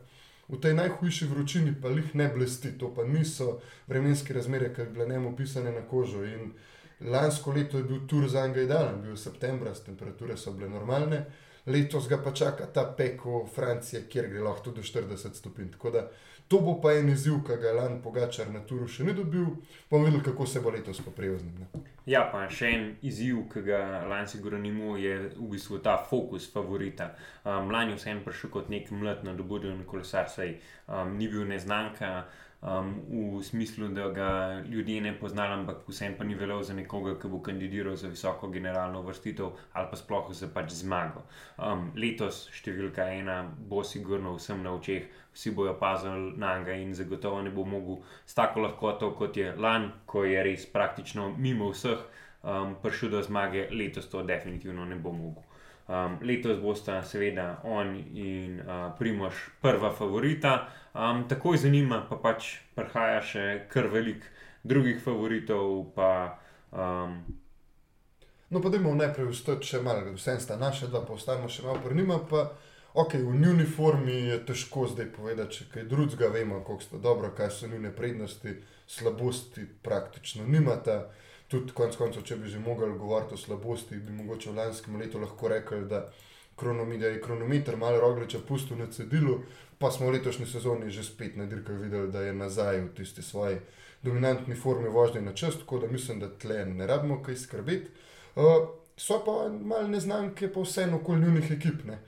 [0.49, 2.75] v tej najhujši vročini pa lih ne blesti.
[2.79, 6.25] To pa niso vremenske razmere, ki bi bile njemu pisane na kožo.
[6.25, 6.53] In
[7.01, 11.25] Lansko leto je bil tur za njega idealen, bil je septembra, temperature so bile normalne,
[11.67, 15.73] letos ga pa čaka ta pek v Franciji, kjer gre lahko tudi do 40 stopinj.
[15.73, 16.09] Tako da
[16.49, 19.47] to bo pa en izziv, ki ga Lan Pogačar na turu še ni dobil,
[19.91, 21.59] bomo videli, kako se bo letos poprijel z njim.
[21.61, 21.85] ne.
[22.05, 23.79] Ja, pa še en izziv, ki ga
[24.11, 27.15] lani sigurno ni imel, je v bistvu ta fokus favorita.
[27.45, 32.27] Um, lani je vseeno prišel kot nek mlad, nadobuden kolesar, saj um, ni bil neznanka.
[32.65, 32.95] Um,
[33.39, 37.29] v smislu, da ga ljudje ne poznali, ampak vsem pa ni veljal za nekoga, ki
[37.29, 41.27] bo kandidiral za visoko generalno vrstitev ali pa sploh za pač zmago.
[41.59, 46.95] Um, letos številka ena bo sigurno vsem na očeh, vsi bojo pazili na njega in
[46.97, 51.69] zagotovo ne bo mogel s tako lahkoto, kot je lani, ko je res praktično mimo
[51.75, 55.45] vseh um, prišel do zmage, letos to definitivno ne bo mogel.
[55.85, 62.17] Um, letos bosta seveda on in uh, Primož prva favorita, um, takoj za njima pa
[62.17, 64.25] pač prihaja še kar velik
[64.65, 66.39] drugih favoritov, pa
[66.73, 67.21] um,
[68.55, 71.81] No, pa dajmo najprej vstati še malo, vsem sta naša dva, pa ostanemo še malo
[71.83, 72.21] pri njima.
[72.31, 72.45] Pa,
[72.95, 77.33] ok, v njuni formi je težko zdaj povedati, če kaj drugega vemo, kako sta dobro,
[77.35, 78.55] kaj so njune prednosti,
[78.87, 81.01] slabosti praktično nimata.
[81.49, 85.21] Tudi konec koncev, če bi že mogli govoriti o slabosti, bi mogoče v lanskem letu
[85.21, 86.09] lahko rekli, da
[86.57, 89.41] kronometer je kronometer, malo rogliča pustil na cedilu,
[89.79, 93.23] pa smo v letošnji sezoni že spet na dirkah videli, da je nazaj v tisti
[93.23, 93.59] svoji
[94.03, 97.91] dominantni formi vožnje na čast, tako da mislim, da tle ne rabimo kaj skrbeti.
[98.37, 101.85] Uh, so pa malo neznanke, pa vseeno okoli njunih ekip.
[101.85, 101.99] Ne?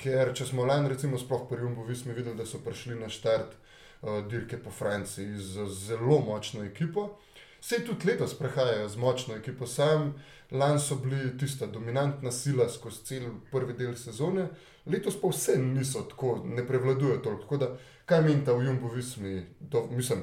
[0.00, 3.52] Ker če smo lani, recimo, sploh pri Jumbovi, smo videli, da so prišli na štart
[3.52, 7.10] uh, dirke po Franciji z zelo močno ekipo.
[7.60, 10.14] Vse tudi letos prehajajo z močno ekipo, sam
[10.50, 14.48] lani so bili tista dominantna sila skozi cel prvi del sezone,
[14.86, 17.42] letos pa vse niso tako, ne prevladujejo toliko.
[17.42, 17.68] Tako da,
[18.06, 19.02] kaj meni ta v Jumbovi,
[19.90, 20.22] mislim,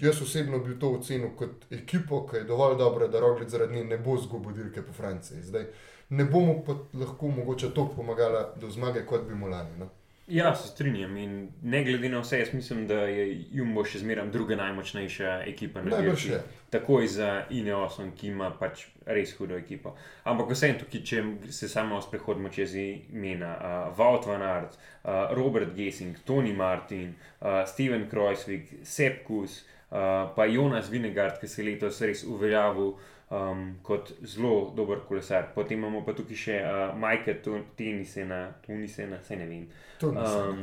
[0.00, 3.84] jaz osebno bi to ocenil kot ekipo, ki je dovolj dobra, da Roglic zaradi nje
[3.84, 5.42] ne bo zgubil dirke po Franciji.
[5.42, 5.66] Zdaj,
[6.08, 9.78] ne bomo pa lahko mogoče toliko pomagali do zmage, kot bi mu lani.
[9.78, 9.90] No?
[10.28, 11.16] Ja, se strinjam.
[11.16, 15.84] In ne glede na vse, jaz mislim, da je Jumbo še zmeraj druga najmočnejša ekipa
[15.86, 16.40] na svetu.
[16.70, 19.94] Takoj za Ineosom, ki ima pač res hudo ekipo.
[20.26, 21.22] Ampak vseeno tukaj, če
[21.54, 27.62] se samo sprehodimo čez imena, uh, Wout van Aert, uh, Robert Gessing, Tony Martin, uh,
[27.70, 32.96] Steven Kreuzvik, Sepkus, uh, pa Jonas Vinegard, ki se je letos res uveljavil
[33.30, 35.50] um, kot zelo dober kolesar.
[35.54, 39.66] Potem imamo pa tukaj še uh, Majka Tunisena, Tunisena, se ne vem.
[40.02, 40.62] Um,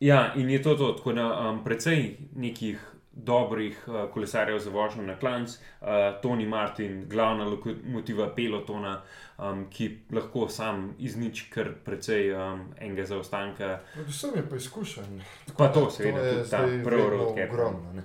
[0.00, 2.92] ja, in je to to, tako da um, precej nekih.
[3.16, 5.48] Dobrih uh, kolesarjev za vožnjo na klanc,
[5.80, 5.86] uh,
[6.20, 8.90] Tony Martin, glavna lokomotiva pelotona,
[9.38, 13.78] um, ki lahko sam izniči kar precej um, enega zaostanka.
[13.94, 15.16] Predvsem je pa izkušen.
[15.56, 18.04] Pa to, seveda, tudi ta prvi rok je ogromno.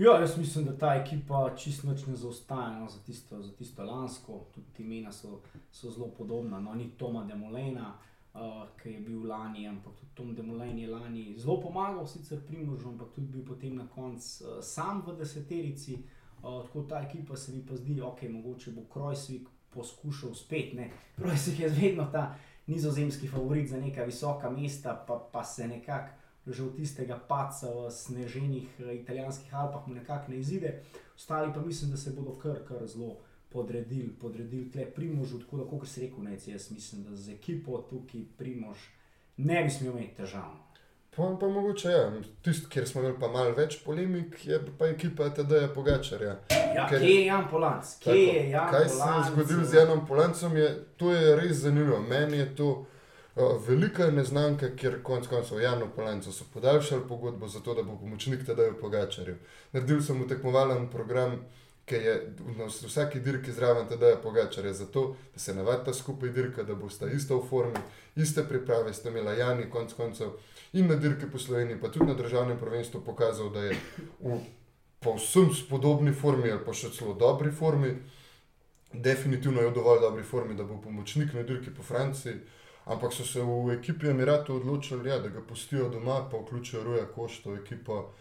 [0.00, 4.46] Ja, jaz mislim, da ta ekipa čisto ne zaostaja no, za, tisto, za tisto lansko.
[4.54, 5.40] Tudi ti imena so,
[5.72, 6.60] so zelo podobna.
[6.60, 7.98] No, ni Toma Demolena,
[8.34, 8.40] uh,
[8.82, 13.08] ki je bil lani, ampak tudi Tom Demolen je lani zelo pomagal, sicer primoržu, ampak
[13.14, 15.98] tudi bil potem na koncu uh, sam v deseterici.
[16.42, 20.72] Uh, tako ta ekipa se mi pa zdi, da okay, mogoče bo Krojsvik poskušal spet.
[21.16, 22.34] Krojsvik je vedno ta
[22.66, 26.19] nizozemski favorit za neka visoka mesta, pa, pa se nekako
[26.52, 30.82] že od tistega paca v sneženih eh, italijanskih Alpah mu nekako ne izide,
[31.16, 33.16] ostali pa mislim, da se bodo kar, kar zelo
[33.48, 37.78] podredili, podredili tle primožu, tako da, kot se reče, nec, jaz mislim, da z ekipo
[37.90, 38.78] tukaj primož
[39.36, 40.50] ne bi smel imeti težav.
[41.16, 42.12] Pa, pa mogoče je, ja.
[42.42, 46.36] tisti, kjer smo imeli pa malo več polemik, je pa ekipa TD-ja Pogačarja.
[46.74, 47.96] Ja, ker, kje je Jan Polanc?
[47.98, 49.02] Kje tako, je Jan kaj Polanc?
[49.02, 52.00] se je zgodilo z Janom Polancem, je, to je res zanimivo.
[52.00, 52.70] Meni je to.
[53.36, 57.96] Velika je neznanka, ker konec koncev Janu Polencu so podaljšali pogodbo za to, da bo
[57.96, 59.36] pomočnik tedaj v Pogačarju.
[59.72, 61.38] Naredil sem mu tekmovalen program,
[61.86, 62.14] ki je
[62.58, 67.34] na vsaki dirki zraven tedaj Pogačarja, zato da se navadita skupaj dirka, da bosta ista
[67.34, 67.82] v formi,
[68.16, 70.34] iste priprave, ste imela Jani konec koncev
[70.72, 73.76] in na dirki po Sloveniji, pa tudi na državnem prvenstvu pokazal, da je
[74.20, 74.38] v
[74.98, 77.94] povsem spodobni formi ali pa še celo dobri formi.
[78.92, 82.40] Definitivno je v dovolj dobri formi, da bo pomočnik na dirki po Franciji.
[82.84, 87.06] Ampak so se v ekipi Emiratov odločili, ja, da ga pustijo doma, pa vključijo Ruja
[87.14, 88.12] Košto, ekipo,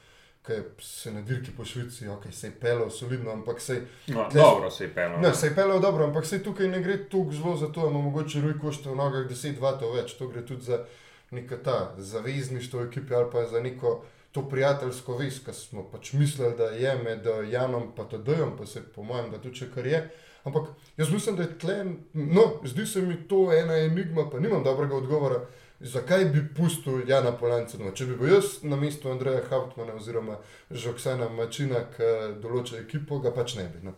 [0.46, 3.88] ki se na dirki po Švici, ok, se je pelil solidno, ampak se je.
[4.08, 5.20] No, dobro se je pelil.
[5.20, 7.90] Ne, se je pelil dobro, ampak se tukaj ne gre tako zelo za to, da
[7.90, 10.86] ima mogoče Ruj Košto v nogah 10 vatov več, to gre tudi za
[11.32, 14.04] neko ta zavezništvo ekipe ali pa za neko.
[14.32, 18.84] To prijateljsko vez, ki smo pač mislili, da je med Janom in Tadejem, pa se
[18.96, 20.04] po mojem, da tudi če kar je.
[20.44, 24.64] Ampak jaz mislim, da je tle, no, zdi se mi to ena enigma, pa nimam
[24.64, 25.40] dobrega odgovora,
[25.80, 27.78] zakaj bi pustil Jana Polanca.
[27.80, 30.40] No, če bi bil jaz na mestu Andreja Hauptmana oziroma
[30.72, 33.84] Žoksana Mačina, ki določa ekipo, ga pač ne bi.
[33.88, 33.96] No.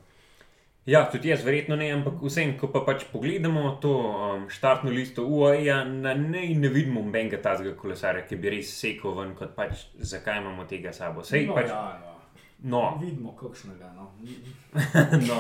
[0.90, 5.28] Ja, tudi jaz verjetno ne, ampak vsem, ko pa pač pogledamo to um, štartno listo
[5.30, 10.42] UAE, ne, ne vidimo nobenega tazga kolesarja, ki bi res sekal ven, kot pač zakaj
[10.42, 11.22] imamo tega sabo.
[11.22, 12.11] Sej, no, pač, ja, ja.
[12.64, 13.00] No.
[13.02, 13.94] Vidimo, kakšnega.
[13.96, 14.12] No.
[15.30, 15.40] no.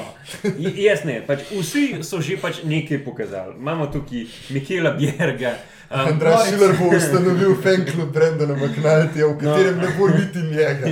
[0.76, 3.56] Jaz ne, pač vsi so že pač nekaj pokazali.
[3.60, 5.56] Imamo tukaj Mikela Bjerga.
[5.92, 9.82] Um, Andrej Šiler bo ustanovil fan klub Brendana McNaltyja, v katerem no.
[9.84, 10.92] ne bo niti njega.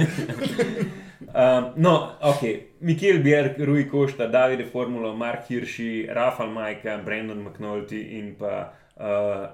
[1.42, 2.44] um, no, ok.
[2.80, 9.48] Mikel Bjerg, Rui Košta, Davide Formulo, Mark Hirši, Rafal Majka, Brendan McNulty in pa uh,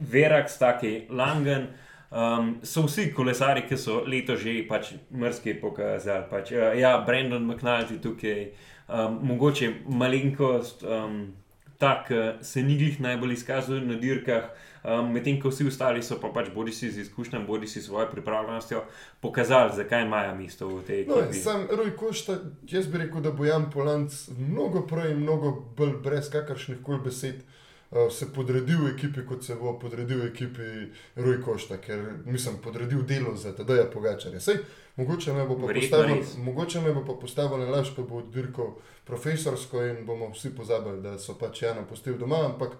[0.00, 1.68] Verak, Staki Langen.
[2.16, 6.24] Um, so vsi kolesari, ki so leto že pač mrske pokazali.
[6.30, 8.46] Pač, uh, ja, Brendan McNulty tukaj,
[8.88, 11.34] um, mogoče malenkost, um,
[11.78, 12.08] tak
[12.40, 14.48] se ni jih najbolj izkazal na dirkah,
[14.80, 18.06] um, medtem ko vsi ostali so pa pač bodi si z izkušnjami, bodi si svojo
[18.12, 18.80] pripravljenostjo
[19.20, 21.36] pokazali, zakaj imajo mesto v tej no, ekipi.
[21.36, 25.98] No, sam Roj Košta, jaz bi rekel, da bo Jan Polanc mnogo prej mnogo bolj
[26.00, 27.44] brez kakršnih koli besed.
[27.92, 33.36] Eh, se podredil ekipi, kot se bo podredil ekipi Roj Košta, ker nisem podredil delo
[33.36, 34.40] za TD-ja Pogačarja.
[34.40, 34.58] Sej,
[34.96, 38.74] mogoče me bo pa postavil, mogoče me bo pa postavil na laž, pa bo dirkal
[39.06, 42.74] profesorsko in bomo vsi pozabili, da so pač Jana postili doma, ampak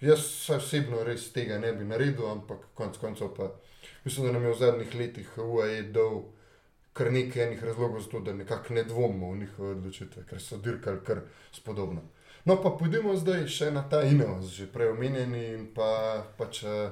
[0.00, 3.48] jaz osebno res tega ne bi naredil, ampak konc koncev pa
[4.04, 6.22] mislim, da nam je v zadnjih letih UAE dal
[6.92, 10.58] kar nekaj enih razlogov za to, da nekako ne dvomimo v njihove odločitve, ker so
[10.60, 12.02] dirkali kar spodobno.
[12.50, 16.64] No, pa pojdimo zdaj še na ta Ineos, že prej omenjeni in pa pač.
[16.66, 16.90] Uh,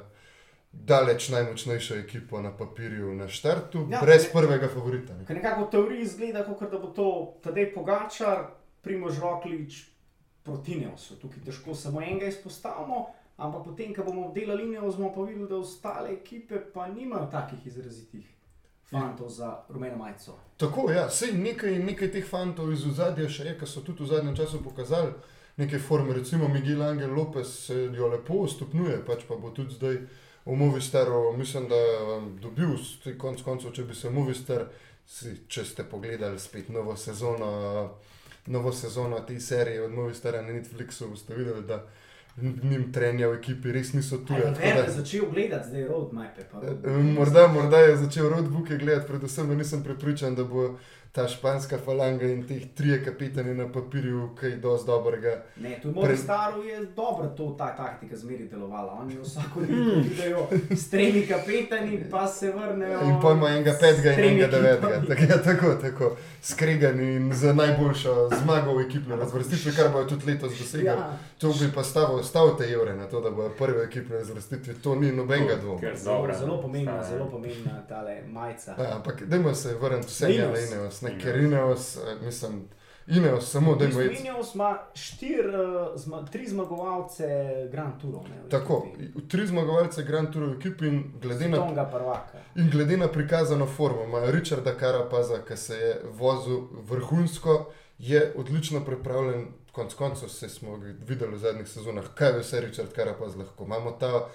[0.72, 5.16] daleč najmočnejšo ekipo na papirju na štartu, ja, brez ne, prvega favorita.
[5.16, 5.24] Ne.
[5.28, 7.08] Nekako v teoriji izgleda, kot da bo to
[7.42, 8.44] tedaj Pogačar,
[8.84, 9.88] Primož Roklič
[10.44, 11.16] proti Neosu.
[11.18, 15.56] Tukaj težko samo enega izpostavimo, ampak potem, ko bomo delali Neos, bomo pa videli, da
[15.56, 18.28] ostale ekipe pa nimajo takih izrazitih.
[18.92, 20.38] Fantov za rumeno majico.
[20.56, 21.08] Tako ja.
[21.32, 25.12] nekaj, nekaj teh fantov iz zadnjega še je, ki so tudi v zadnjem času pokazali
[25.58, 26.14] neke forme.
[26.14, 29.98] Recimo Miguel Angel Lopez se jo lepo stopnjuje, pač pa bo tudi zdaj
[30.48, 32.76] v Movistaru, mislim, da je dobil,
[33.18, 34.68] konec koncev, če bi se Movistar,
[35.48, 37.50] če ste pogledali spet novo sezono,
[38.46, 41.82] novo sezono te serije od Movistara na Netflixu, boste videli, da
[42.42, 44.32] njim trenja v ekipi res niso tu.
[44.38, 44.90] Ja, ne, da...
[44.92, 46.46] začel gledati zdaj roadmape.
[47.18, 50.78] Morda, morda je začel roadbooke gledati, predvsem nisem prepričan, da bo
[51.12, 55.42] ta španska falanga in teh trije kapitani na papirju, kaj je dosti dobrega.
[55.56, 56.16] Ne, tu mora Pre...
[56.16, 58.92] staro je dobro to, ta taktika zmeri delovala.
[58.92, 63.00] Oni vsako leto vidijo s tremi kapitani, pa se vrnejo.
[63.00, 65.00] In pojmo enega petega in enega devetega.
[65.08, 66.16] Tako, ja, tako, tako.
[66.42, 70.86] Skregani in za najboljšo zmago v ekipi razvrstitvi, kar bojo tudi letos dosegli.
[70.86, 71.16] Ja.
[71.38, 74.74] To bi pa stavil stav te evre na to, da bojo prve ekipe razvrstitvi.
[74.74, 75.80] To ni nobenega dvoma.
[75.96, 78.74] Zelo, zelo pomembna, zelo pomembna ta majica.
[78.78, 80.28] Ja, ampak dajmo se vrniti vse
[80.76, 82.68] na ne, ker Ineos, eh, mislim,
[83.08, 84.02] Ineos samo da ima.
[84.02, 87.26] Ineos ima štir, uh, zma, tri zmagovalce
[87.72, 88.24] Grand Tourov.
[88.50, 88.86] Tako,
[89.28, 91.72] tri zmagovalce Grand Tourov ekipi in glede na,
[92.54, 98.84] in glede na prikazano formo, ima Richarda Karapaza, ki se je vozil vrhunsko, je odlično
[98.84, 99.46] pripravljen.
[99.72, 103.64] Konec koncev smo videli v zadnjih sezonah, kaj vse Richard Karapaz lahko.
[103.64, 104.28] Imamo ta,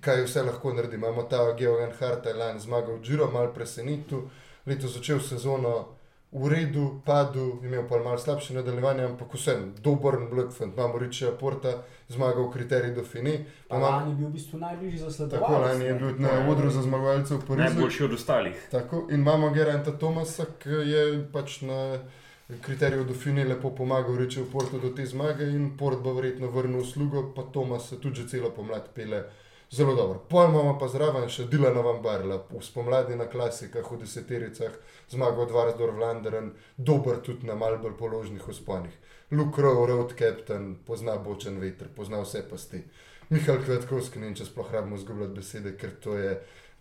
[0.00, 0.96] kaj vse lahko naredi.
[0.96, 4.28] Imamo ta Georgian Hart, Elan, zmagal Džiro, mal presenetil,
[4.66, 5.74] leto začel sezono
[6.34, 11.26] v redu, padel, imel pa malo slabše nadaljevanje, ampak vsem, dober in blagfant, imamo reči,
[11.40, 11.76] Porta,
[12.08, 13.38] zmagal kriterij do Fini.
[13.70, 15.46] Lani je bil v bistvu najbližji za sledovanje.
[15.46, 17.74] Tako, lani je bil na odru za zmagovalce v Parizu.
[17.74, 18.68] Najboljši od ostalih.
[18.70, 22.02] Tako, in imamo Geranta Tomasa, ki je pač na
[22.60, 26.80] kriteriju do Fini lepo pomagal v Porto do te zmage in Port bo verjetno vrnil
[26.80, 29.24] uslugo, pa Tomas se tudi že celo pomlad pele
[29.74, 30.18] zelo dobro.
[30.30, 34.76] Pojem imamo pa zraven še Dilana Van Barla, v spomladi na klasikah, v desetericah,
[35.10, 38.94] zmagal dva razdor Vlanderen, dober tudi na mal bolj položnih usponih.
[39.34, 42.84] Luke Rowe, Road Captain, pozna bočen veter, pozna vse pasti.
[43.32, 46.36] Mihajl Kvetkovski, ne vem, če sploh rabimo zgubljati besede, ker to je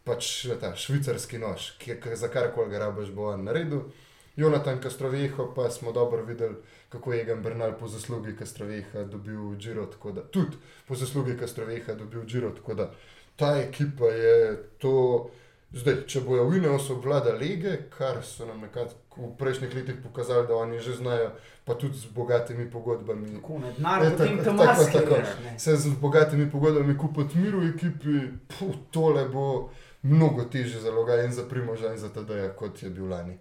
[0.06, 0.30] pač
[0.62, 3.88] ta švicarski nož, ki je za karkoli ga rabaš bo on naredil.
[4.36, 6.58] Jonatan Kastroveho pa smo dobro videli,
[6.94, 9.58] kako je Egan Bernal po zaslugi Kastroveha dobil
[9.92, 12.92] tako da tudi po zaslugi Kastroveha dobil Džiro, tako da
[13.36, 15.30] ta ekipa je to.
[15.74, 20.54] Zdaj, če bojo v Ineos obvladali lige, kar so nam v prejšnjih letih pokazali, da
[20.56, 21.32] oni že znajo,
[21.66, 23.32] pa tudi z bogatimi pogodbami.
[23.40, 25.16] Tako, ne, ne, tako, tako, tako,
[25.58, 28.20] se z bogatimi pogodbami kupiti mir v ekipi,
[28.54, 29.72] puh, tole bo
[30.04, 33.38] mnogo teže za loga in za primoža in za TD, kot je bil lani.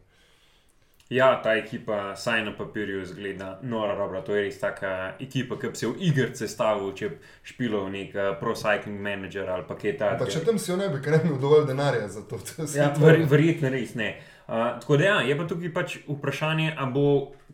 [1.13, 4.21] Ja, ta ekipa, saj na papirju, zgleda nora dobro.
[4.25, 7.19] To je res taka ekipa, ki bi se v igrice stavil, če bi
[7.51, 10.31] špilo nek uh, pro-cycling manager ali pa kaj takega.
[10.33, 12.41] Če tam si jo ne bi, bi dovolj denarja za to.
[12.73, 14.15] Ja, ver, verjetno res ne.
[14.49, 17.07] Uh, tako da ja, je pa tukaj pač vprašanje, ali bo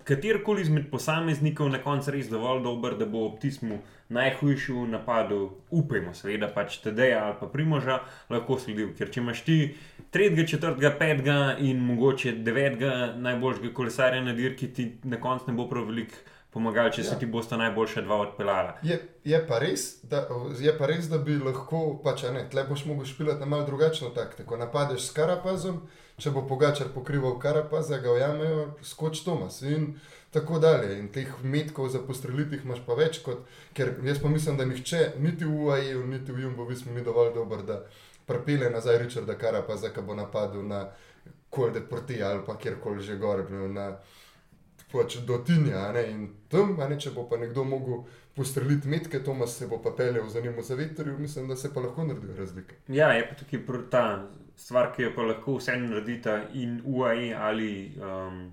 [0.08, 3.80] katerkoli izmed posameznikov na koncu res dovolj dober, da bo ob tistem
[4.14, 7.98] najhujšem napadu, upajmo, seveda pač TD-ja ali pa Primoža,
[8.30, 8.94] lahko sledil.
[8.96, 9.58] Ker če imaš ti
[10.10, 15.68] tretjega, četrtega, petega in mogoče devetega najboljšega kolesarja na dirki, ti na koncu ne bo
[15.68, 16.16] prav veliko
[16.54, 17.10] pomagal, če ja.
[17.10, 18.76] se ti bosta najboljša dva odpeljala.
[18.82, 20.24] Je, je, pa res, da,
[20.60, 24.10] je pa res, da bi lahko, pač ne, tle boš mogel špilati na mal drugačno
[24.16, 24.56] taktiko.
[24.56, 25.82] Napadeš s karapazom,
[26.18, 29.62] če bo pogačar pokrival karapaza, ga ujamejo, skoč Tomas.
[29.62, 29.92] In,
[30.30, 30.98] Tako dalje.
[30.98, 35.14] In teh metkov za postreliti imaš pa več, kot, ker jaz pa mislim, da nihče,
[35.24, 37.78] niti v UAE, niti v Jumbo, vismo, ni dovolj dober, da
[38.28, 40.84] prepele nazaj Richarda Karapaza, ki bo napadel na
[41.50, 43.96] Kolde Porti ali pa kjerkoli že gor, na
[44.92, 45.88] pač do Tinja.
[46.08, 48.04] In tam, ne, če bo pa nekdo mogel
[48.36, 51.80] postreliti metke, Tomas se bo pa peljal za njim za veter, mislim, da se pa
[51.80, 52.76] lahko naredijo razlike.
[52.88, 54.04] Ja, je pa tukaj ta
[54.56, 58.52] stvar, ki jo pa lahko vseeno naredita in UAE ali um,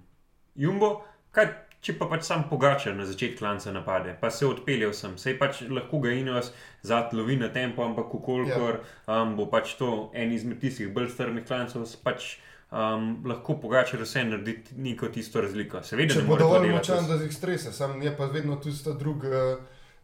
[0.56, 1.04] Jumbo.
[1.32, 1.52] Kaj,
[1.86, 5.62] če pa pač sam pogača na začetku klanca napade, pa se odpeljal sem, se pač
[5.70, 6.50] lahko ga inos
[6.86, 9.20] zatlovi na tempo, ampak ukolikor ja.
[9.22, 12.36] um, bo pač to en izmed tistih bolj strmih klancev, pač
[12.72, 15.84] um, lahko pogača vse narediti neko tisto razliko.
[15.86, 19.48] Seveda, če bo dovolj močan, da jih stresa, sam je pa vedno tudi ta druga.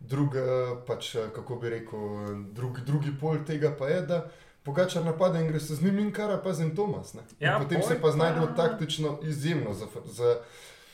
[0.01, 0.33] Drug,
[0.87, 2.05] pač, kako bi rekel,
[2.57, 4.17] drug, drugi pol tega pa je, da
[4.65, 7.13] pogača napade in gre se z njim in kar pa z Tomas.
[7.39, 10.31] Ja, potem se pa znajde taktično izjemno za, za,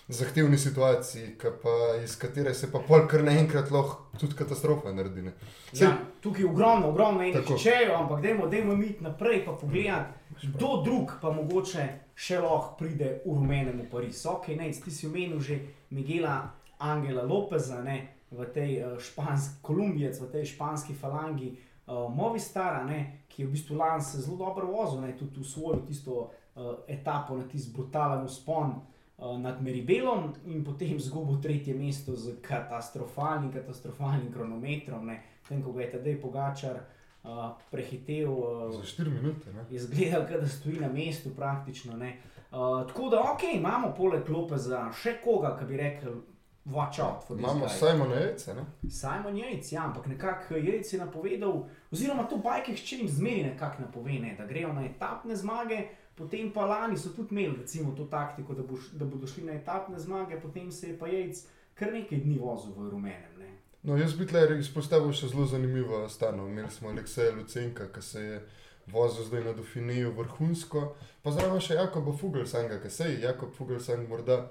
[0.08, 1.70] zahtevni situaciji, pa,
[2.04, 5.22] iz katere se pa pol kar naenkrat lahko tudi katastrofa naredi.
[5.22, 5.34] ne.
[5.74, 10.14] Saj- Ja, tukaj je ogromno, ogromno enih čejev, ampak dajmo, dajmo iti naprej pa pogledati,
[10.44, 14.26] kdo drug pa mogoče še lahko pride v rumenem v Pariz.
[14.26, 20.20] Ok, ne, ti si omenil že Miguela Angela Lopeza, ne, v tej uh, španski Kolumbijec,
[20.22, 21.52] v tej španski falangi
[21.88, 26.12] uh, Movistara, ne, ki je v bistvu lani se zelo dobro vozil, tudi usvojil tisto
[26.56, 28.68] uh, etapo na tisti brutalen uspon.
[28.72, 35.08] uh, Nad Meribelom in potem izgubil tretje mesto z katastrofalnim, katastrofalnim kronometrom.
[35.08, 35.24] Ne.
[35.50, 36.78] Tem, ko ga je tedaj Pogačar
[37.24, 39.54] uh, prehitel, uh, Za 4 minute.
[39.54, 39.66] Ne?
[39.70, 41.98] je zgledal, da stoji na mestu, praktično.
[41.98, 42.18] Ne.
[42.52, 46.22] Uh, tako da, ok, imamo poleg Lopeza še koga, ki bi rekel,
[46.72, 47.66] watch out Imamo
[48.16, 48.90] Jejca, ne?
[48.90, 54.20] Simon Jejc, ja, ampak nekako Jejc je napovedal, oziroma to bajke hčerim zmeri nekako napove,
[54.20, 55.88] ne, da grejo na etapne zmage,
[56.18, 59.54] potem pa lani so tudi imeli recimo to taktiko, da, boš, da bodo šli na
[59.54, 61.46] etapne zmage, potem se je pa Jejc
[61.78, 63.34] kar nekaj dni vozil v rumenem.
[63.40, 63.52] Ne.
[63.84, 66.48] No, jaz bi tle izpostavil še zelo zanimivo stano.
[66.50, 68.40] Imeli smo Alekseja Lucenka, ki se je
[68.92, 70.84] vozil zdaj na Dauphineju vrhunsko,
[71.24, 74.48] pa zraven še Jakoba Fugelsanga, ki se je Jakob Fugelsang morda,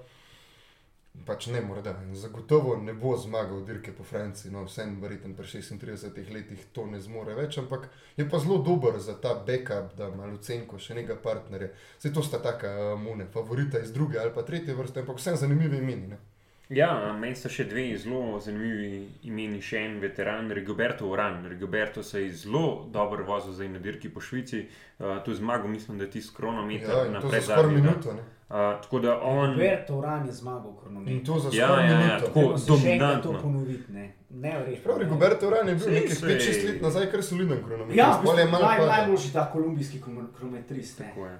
[1.25, 6.33] pač ne morda, zagotovo ne bo zmagal dirke po Franciji, no vsem verjetno pri 36
[6.33, 10.29] letih to ne zmore več, ampak je pa zelo dober za ta backup, da ima
[10.31, 11.73] Lucenko še nekaj partnerja.
[11.99, 15.83] Vse to sta taka mune, favorita iz druge ali pa tretje vrste, ampak vsem zanimivi
[15.83, 16.15] imeni.
[16.15, 16.21] Ne?
[16.69, 18.89] Ja, meni so še dve zelo zanimivi
[19.23, 21.45] imeni, še en veteran, Rigoberto Uran.
[21.47, 24.65] Rigoberto se je zelo dobro vozil zdaj na dirki po Švici,
[24.99, 28.13] uh, tu zmagal, mislim, da ti s kronometer Ja, in to za skoraj minuto.
[28.13, 28.25] Ne?
[28.49, 29.53] Uh, tako da on.
[29.53, 31.25] Roberto Uran je zmagal In kronometer.
[31.25, 32.27] to za Ja, skoraj ja, ja, minuto.
[32.27, 32.41] tako.
[32.41, 33.39] Še enkrat to dominantno.
[33.43, 34.83] ponoviti, ne, ne verjetno.
[34.85, 36.29] Prav, Rigoberto Uran je bil nekaj sej.
[36.31, 37.97] 5-6 let nazaj, kar soliden kronometer.
[37.97, 41.07] Ja, je naj, najboljši ta kolumbijski krono- kronometrist, ne.
[41.07, 41.39] Tako je.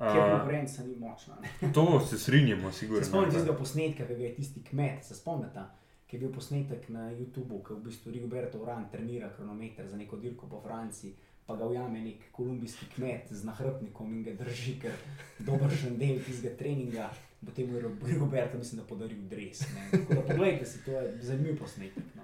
[0.00, 1.36] Ker konkurenca ni močna.
[1.36, 1.72] Ne.
[1.74, 3.04] to se strinjamo, Se sigurno.
[3.04, 5.64] spomnim tistega posnetka, ki ga je tisti kmet, se spomnite,
[6.06, 10.16] ki je bil posnetek na YouTubu, ki v bistvu Rigoberto Uran trenira kronometer za neko
[10.16, 11.12] dirko po Franciji,
[11.46, 14.92] pa ga ujame nek kolumbijski kmet z nahrbtnikom in ga drži, ker
[15.40, 17.10] dober še del tistega treninga.
[17.40, 19.62] Potem mu je Rigoberto, mislim, da podaril dres.
[20.08, 22.04] da Poglejte si, to je zanimiv posnetek.
[22.14, 22.22] No.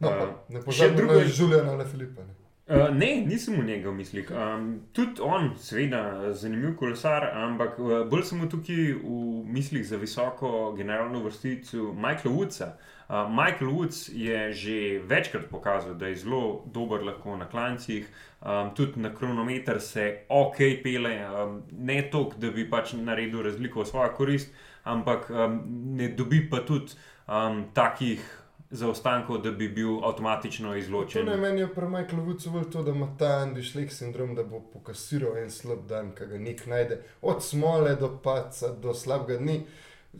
[0.00, 2.22] No, pa ne še pozabimo drugo na je- Juliana Lefilipa.
[2.22, 2.34] Ne.
[2.70, 4.28] Uh, ne, nisem v njega v mislih.
[4.30, 9.14] Um, tudi on, seveda, zanimiv kolesar, ampak uh, bolj sem tukaj v
[9.50, 12.68] mislih za visoko generalno vrstico Michaela Woodsa.
[13.08, 18.06] Uh, Michael Woods je že večkrat pokazal, da je zelo dober lahko na klancih,
[18.38, 23.82] um, tudi na kronometer se ok pele, um, ne toliko, da bi pač naredil razliko
[23.82, 24.54] v svojo korist,
[24.84, 25.58] ampak um,
[25.98, 26.94] ne dobi pa tudi
[27.26, 28.39] um, takih
[28.70, 31.26] zaostankov, da bi bil avtomatično To izločen.
[31.26, 34.44] ne meni je pri Michaelu Woodsu bolj to, da ima ta Andy Schleck sindrom, da
[34.44, 37.00] bo pokasiral en slab dan, ki ga nek najde.
[37.22, 39.60] Od smole do paca, do slabega dne.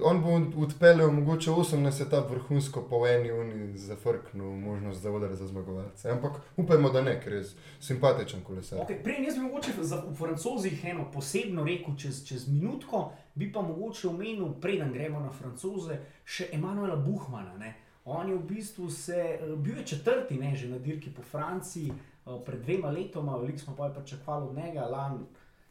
[0.01, 5.47] On bo odpeljal mogoče 18 etap vrhunsko po eni uni zafrknil možnost za udar za
[5.47, 6.11] zmagovalce.
[6.11, 7.45] Ampak upajmo, da ne, ker je
[7.81, 8.79] simpatičen kolesar.
[8.79, 13.63] Okay, prej bi mogoče za, v francozih eno posebno rekel čez, čez minutko, bi pa
[13.63, 17.57] mogoče omenil, preden gremo na francoze, še Emanuela Buhmana.
[17.59, 17.75] Ne.
[18.11, 21.91] On je v bistvu se, eh, bil je četrti, ne, že na dirki po Franciji,
[21.91, 24.81] eh, pred dvema letoma, veliko smo pa pričakovali od njega.
[24.81, 25.27] Lan,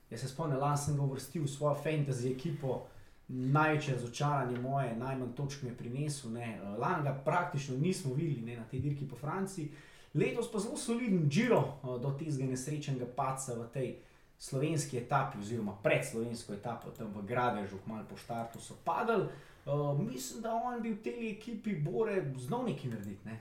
[0.09, 2.85] jaz se spomnim, lani sem ga uvrstil v svojo fantasy ekipo.
[3.27, 6.31] Največje razočaranje moje, najmanj točk mi je prinesel.
[6.31, 6.59] ne.
[6.63, 9.71] Eh, Lani ga praktično nismo videli ne, na tej dirki po Franciji,
[10.13, 13.95] letos pa zelo soliden Giro do tistega nesrečnega paca v tej
[14.39, 19.27] slovenski etapi, oziroma pred slovensko etapo, tam v Gradežu, malo po štartu so padali.
[19.69, 23.25] Uh, mislim, da on bi v tej ekipi bore znal nekaj narediti.
[23.25, 23.39] Ne?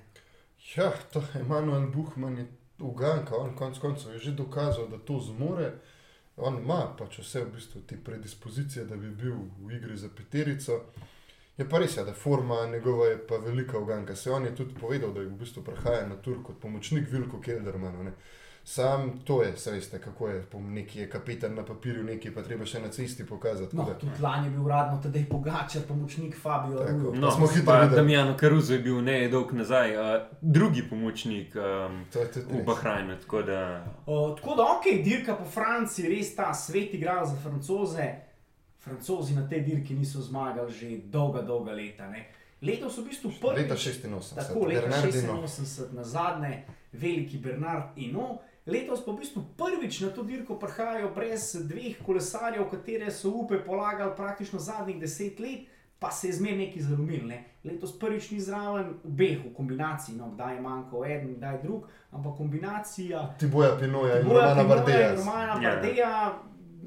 [0.77, 2.47] Ja, to je Emanuel Buhman, je
[2.79, 5.73] uganka, on konec koncev je že dokazal, da to zmore.
[6.37, 10.85] On ima pač vse v bistvu te predispozicije, da bi bil v igri za peterico.
[11.59, 14.17] Je pa res, ja, da forma njegova je pa velika uganka.
[14.17, 17.41] Se on je tudi povedal, da je v bistvu prihaja na tur kot pomočnik Vilko
[17.41, 18.05] Keldermanu.
[18.05, 18.13] Ne.
[18.69, 22.43] Sam to je, se veste, kako je, po neki je kapitan na papirju, neki pa
[22.43, 23.77] treba še na cesti pokazati.
[23.77, 27.15] No, tudi lani je bil uradno tedaj Pogačar, pomočnik Fabio Tako.
[27.21, 27.97] Pa smo hitro videli.
[27.97, 32.61] Damjano Karuzo je bil ne dolgo nazaj, uh, drugi pomočnik um, To je tudi v.
[32.67, 33.17] Bahrajnu.
[33.23, 33.61] Tako da,
[34.07, 38.11] Uh, tako da, ok, dirka po Franciji, res ta svet igra za francoze.
[38.85, 42.11] Francozi na tej dirki niso zmagali že dolga, dolga leta.
[42.13, 42.27] Ne.
[42.61, 43.63] Letos so v bistvu prvi.
[43.63, 45.41] Leta 86, Tako, leta Bernardino.
[45.41, 46.53] 86, na zadnje,
[46.93, 48.29] veliki Bernard in no.
[48.69, 53.57] Letos pa v bistvu prvič na to dirko prihajajo brez dveh kolesarjev, katere so upe
[53.65, 55.65] polagali praktično zadnjih deset let,
[55.99, 57.25] pa se je zmeraj nekaj zalomil.
[57.27, 57.45] Ne.
[57.65, 62.37] Letos prvič ni zraven obeh v kombinaciji, no, kdaj je manjkal en, kdaj drug, ampak
[62.37, 65.15] kombinacija Ti boja Pinoja in Boja Romana Pinoja in Bardeja.
[65.17, 65.71] Romana Ja.
[65.71, 66.13] Bardeja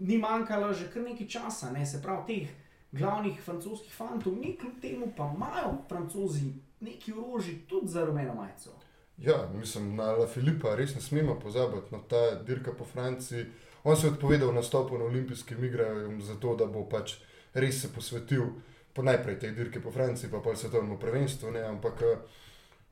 [0.02, 1.86] ni manjkala že kar nekaj časa, ne.
[1.86, 2.50] se pravi, teh
[2.92, 8.70] glavnih francoskih fantov, ni kljub temu pa imajo francozi neki orožje tudi za rumeno majico.
[9.22, 13.46] Ja, mislim, na La Filipa res ne smemo pozabiti na no, ta dirka po Franciji.
[13.84, 17.14] On se je odpovedal nastopu na olimpijskem igranju, zato da bo pač
[17.54, 18.48] res se posvetil
[18.94, 21.52] po najprej tej dirki po Franciji, pa pa svetovnemu prvenstvu.
[21.52, 21.62] Ne?
[21.62, 22.18] Ampak eh,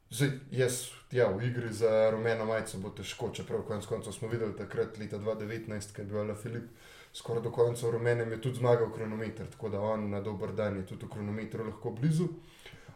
[0.09, 0.77] zdaj, jaz,
[1.11, 5.17] ja, v igri za rumeno majico bo težko, čeprav konec koncev smo videli takrat, leta
[5.17, 6.69] 2019, ki je bil La Filip
[7.13, 10.77] skoraj do konca v rumenem, je tudi zmagal kronometer, tako da on na dober dan
[10.77, 12.29] je tudi v kronometru lahko blizu.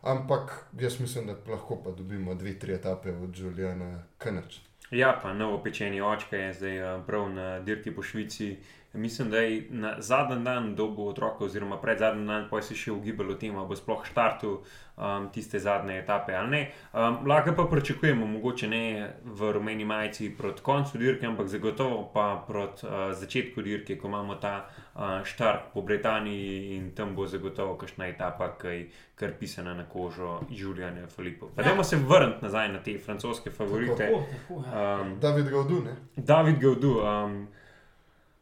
[0.03, 4.59] Ampak jaz mislim, da lahko pa dobimo dve, tri etape od Juliana Kanača.
[4.91, 8.57] Ja, pa novo pečeni očka je zdaj eh, prav na dirki po Švici.
[8.93, 12.91] Mislim, da je na zadnji dan dobo otroka, oziroma pred zadnjim dan, pa si še
[12.93, 16.59] ugibal o tem, ali bo sploh štartil um, tiste zadnje etape ali ne.
[16.93, 18.83] Um, lahko pa pričakujemo, mogoče ne
[19.25, 24.35] v rumeni majici proti koncu dirke, ampak zagotovo pa proti uh, začetku dirke, ko imamo
[24.35, 28.85] ta uh, štart po Britaniji in tam bo zagotovo kakšna etapa, ki je
[29.15, 31.49] kar pisana na kožo Julijana Filipa.
[31.55, 34.05] Pa dajmo se vrniti nazaj na te francoske favorite.
[34.05, 35.01] Tako, tako, ja.
[35.01, 35.97] Um, David Gaudu, ne?
[36.15, 36.95] David Gaudu.
[37.01, 37.47] Um,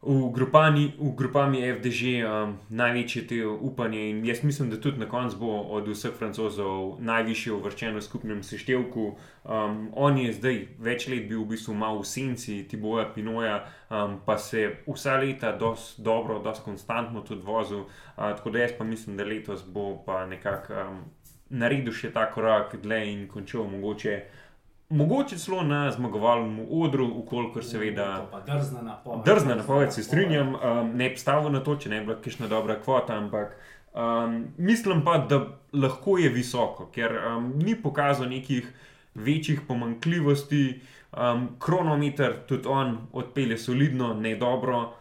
[0.01, 5.05] v, grupani, v grupami FDŽ um, največje te upanje in jaz mislim, da tudi na
[5.05, 9.13] koncu bo od vseh francozov najvišje uvrščen v skupnem seštevku.
[9.45, 14.17] Um, on je zdaj več let bil v bistvu malo v senci Tiboja Pinoja, um,
[14.25, 17.85] pa se vsa leta dosti dobro, dosti konstantno tudi vozil.
[18.17, 21.01] Uh, tako da jaz pa mislim, da letos bo pa nekako um,
[21.49, 24.17] naredil še ta korak dlje in končal mogoče
[24.91, 28.27] mogoče celo na zmagovalnem odru, ukolikor seveda.
[28.45, 29.25] Drzna napoved.
[29.25, 32.47] Drzna napoved, se strinjam, um, ne bi stavil na to, če ne bi bila kakšna
[32.47, 33.55] dobra kvota, ampak
[33.93, 35.41] um, mislim pa, da
[35.73, 38.67] lahko je visoko, ker um, ni pokazal nekih
[39.15, 40.81] večjih pomankljivosti.
[41.11, 44.93] Um, kronometer tudi on odpelje solidno, ne dobro.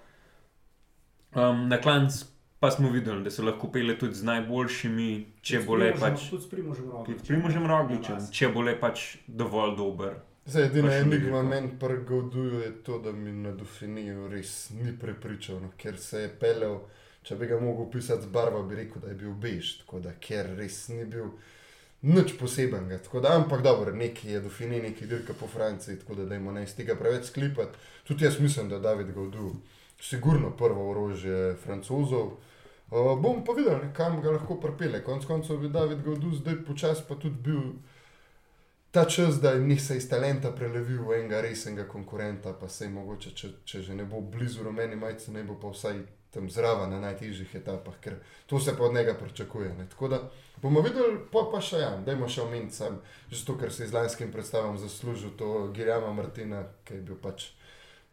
[1.34, 2.24] Um, na klanc
[2.60, 6.26] Pa smo videli, da se lahko pele tudi z najboljšimi, če bo le pač.
[6.28, 10.18] Tudi s primožem rogličem, če bo le pač dovolj dober.
[10.44, 15.70] Zdaj, edina enigma meni prgavduje je to, da mi na Dufinijo res ni prepričal, no,
[15.80, 16.82] ker se je pelel.
[17.24, 20.12] Če bi ga mogel pisati z barvo, bi rekel, da je bil bež, tako da
[20.20, 21.32] ker res ni bil
[22.02, 23.00] nič posebenega.
[23.20, 26.76] Da, ampak dobro, nekaj je Dufini, nekaj dirka po Franciji, tako da dajmo ne iz
[26.76, 27.80] tega preveč sklipati.
[28.08, 29.54] Tudi jaz mislim, da David Gaudu,
[30.00, 32.36] sigurno prvo orožje francozov.
[32.90, 35.04] Uh, bom pa videl, kam ga lahko pripelje.
[35.04, 37.60] Konec koncev bi David Gaudu zdaj počasi pa tudi bil
[38.90, 42.90] ta čas, da ni se iz talenta prelevil v enega resnega konkurenta, pa se je
[42.90, 46.02] mogoče, če, če že ne bo blizu rumeni majice, ne bo pa vsaj
[46.34, 49.74] tam zraven na najtežjih etapah, ker to se pa od njega pričakuje.
[49.78, 49.86] Ne.
[49.90, 50.20] Tako da
[50.62, 54.32] bomo videli, pa, pa še ja, dajmo še omeniti sam, zato ker se iz lanskim
[54.32, 57.52] predstavam zaslužil to Girjama Martina, ki je bil pač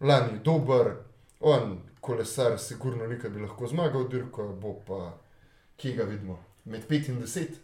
[0.01, 0.93] lani dober.
[1.39, 5.13] On, kolesar, sigurno nekaj bi lahko zmagal, dirko bo pa,
[5.77, 7.57] ki ga vidimo, med 5 in 10.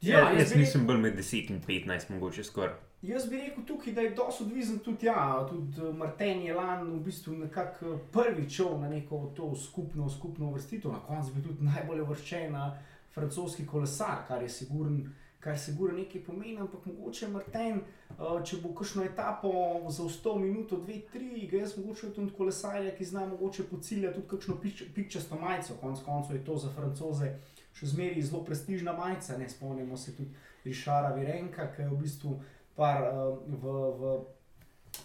[0.00, 2.74] Ja, ja, jaz mislim, bolj med 10 in 15, mogoče skoraj.
[3.02, 6.90] Jaz bi rekel tukaj, da je dosto odvisen tudi, ja, tudi eh, Martin je lani
[6.90, 11.64] v bistvu nekako prvič šel na neko to skupno, skupno vrstitev, na koncu bi tudi
[11.64, 12.74] najbolj vrščen na
[13.14, 15.06] francoski kolesar, kar je sigurno
[15.40, 17.80] kar se gura nekaj pomeni, ampak mogoče Martin,
[18.10, 19.52] uh, če bo kakšno etapo
[19.88, 24.28] za 100 minut, 2, 3, ga jaz mogoče tudi kolesarja, ki zna mogoče pociljati tudi
[24.34, 24.58] kakšno
[24.94, 27.32] pikčasto majico, konec koncev je to za francoze
[27.76, 30.34] še zmeraj zelo prestižna majica, ne spomnimo se tudi
[30.64, 32.36] Rišara Virenka, ki je v bistvu
[32.76, 33.80] par uh, v.
[34.02, 34.20] v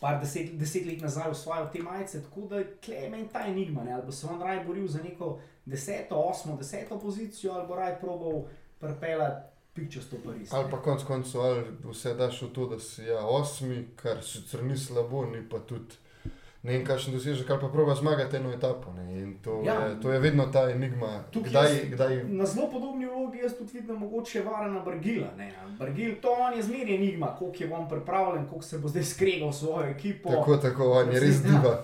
[0.01, 3.83] Par deset, deset let nazaj usvojil te majice, tako da je meni ta enigma.
[3.85, 3.93] Ne?
[3.93, 5.27] Ali bo se on raje boril za neko
[5.65, 8.41] deseto, osmo, deseto pozicijo, ali bo raje probal
[8.81, 10.53] pripeljati pikčasto Pariz.
[10.53, 14.63] Ali pa konec koncev, ali vse daš v to, da si ja, osmi, kar sicer
[14.63, 16.01] ni slabo, ni pa tudi.
[16.65, 18.89] Ne vem, kakšen dosežek, ali pa prova zmagati eno etapo.
[19.43, 19.73] To, ja.
[19.73, 21.23] je, to je vedno ta enigma.
[21.33, 22.23] Kdaj, jaz, kdaj...
[22.23, 25.27] Na zelo podobni vlogi jaz tudi vidim, mogoče varna Brgila.
[25.79, 29.53] Brgil, to on je zmeraj enigma, koliko je on pripravljen, koliko se bo zdaj skregal
[29.53, 30.29] svojo ekipo.
[30.29, 31.69] Tako, tako, on je res diva.
[31.69, 31.83] Ja.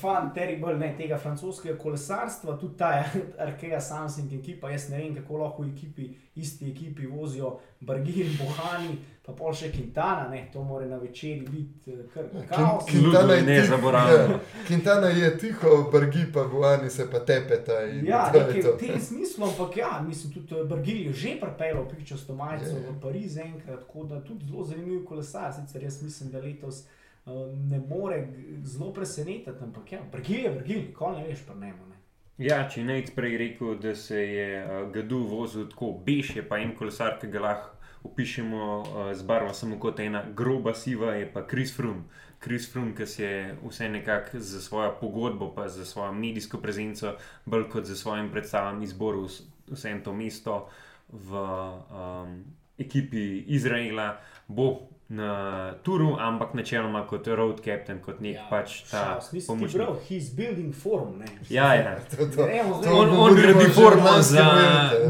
[0.00, 2.90] Fan, terrible, ne, tega francoskega kolesarstva, tudi ta
[3.46, 4.70] Arkea Samsung ekipa.
[4.70, 9.54] Jaz ne vem, kako lahko v ekipi, isti ekipi vozijo Brgil in Bohani, pa pol
[9.54, 12.86] še Quintana, ne, to mora na večerji biti eh, kar kaos.
[12.90, 14.32] Quintana je nezaboravljiv.
[14.68, 17.82] Quintana je tiho, Brgil pa Bohani se pa tepeta.
[18.02, 22.34] Ja, nekaj v tem smislu, ampak ja, mislim, tudi eh, Brgil je že pripeljal pičasto
[22.38, 22.88] majico je.
[22.88, 26.84] v Pariz enkrat, tako da tudi zelo zanimiv kolesar, sicer jaz mislim, da letos.
[27.26, 28.28] Eh, ne more
[28.64, 31.98] zelo presenetiti, ampak ja, brgil je brgil, nikoli ne veš, pa ne more.
[32.38, 36.42] Ja, če ne bi prej rekel, da se je uh, Gadu vozil tako bež, je
[36.42, 41.12] pa en kolesar, ki ga lahko opišemo uh, z barvo samo kot ena groba siva,
[41.14, 42.08] je pa Chris Froome.
[42.42, 47.14] Chris Froome, ki se je vse nekako za svojo pogodbo, pa za svojo medijsko prezenco,
[47.46, 49.28] bolj kot za svojim predstavam izboril
[49.70, 50.64] vse to mesto
[51.06, 52.34] v um,
[52.78, 54.16] ekipi Izraela,
[54.48, 59.02] bo na turu, ampak načeloma kot road captain, kot nek ja, pač ta
[59.46, 59.74] pomoč.
[59.76, 61.18] Prav, he's building form.
[61.20, 61.26] Ne?
[61.52, 61.98] Ja, ja.
[62.10, 62.46] to, to,
[62.84, 64.46] to on, on gradi form za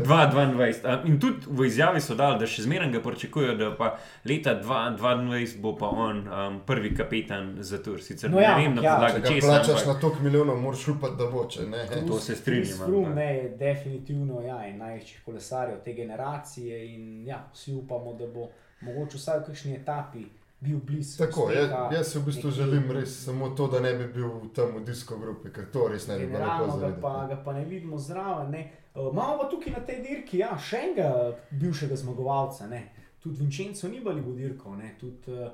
[0.03, 1.07] 2022.
[1.07, 3.92] In tudi v izjavi so dali, da še zmeraj ga pričakujejo, da pa
[4.26, 8.03] leta 2022 bo pa on um, prvi kapetan za tur.
[8.03, 8.96] Sicer no, ja, ne vem, na ja.
[8.96, 9.36] podlagi česa.
[9.38, 11.68] Če plačaš ampak, na toliko milijonov, moraš upati, da bo če.
[11.70, 11.86] Ne?
[12.11, 12.82] To se strinjam.
[12.88, 18.50] Frum je definitivno ja, največjih kolesarjev te generacije in ja, vsi upamo, da bo
[18.83, 20.24] mogoče vsaj v kakšni etapi
[20.62, 21.18] bil blizu.
[21.18, 24.30] Tako, jaz, jaz si v bistvu nekaj, želim res samo to, da ne bi bil
[24.55, 26.95] tam v disko grupi, ker to res ne bi bilo tako zelo.
[27.03, 28.55] Pa ga pa ne vidimo zraven.
[28.95, 31.11] Uh, Malo pa tukaj na tej dirki, ja, še enega
[31.51, 32.83] bivšega zmagovalca, ne.
[33.22, 34.76] tudi Vincenzo ni bil v dirko.
[35.01, 35.51] Tudi, uh,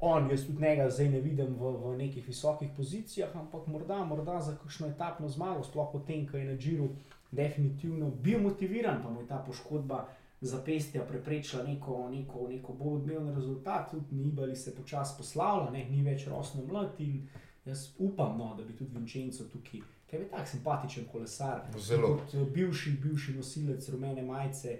[0.00, 4.40] On, jaz tudi njega zdaj ne vidim v, v nekih visokih pozicijah, ampak morda, morda
[4.40, 6.88] za kakšno etapno zmago, sploh potem, ko je na Džiru
[7.30, 10.06] definitivno bil motiviran, pa mu je ta poškodba
[10.40, 16.02] zapestja preprečila neko, neko, neko bolj odmeven rezultat, tudi Nibali se počasi poslavlja, ne, ni
[16.02, 17.28] več rosno mlad in
[17.64, 22.34] jaz upam, no, da bi tudi Vincenzo tukaj, ki je tako simpatičen kolesar, zelo kot
[22.34, 24.78] eh, bivši, bivši nosilec rumene majice,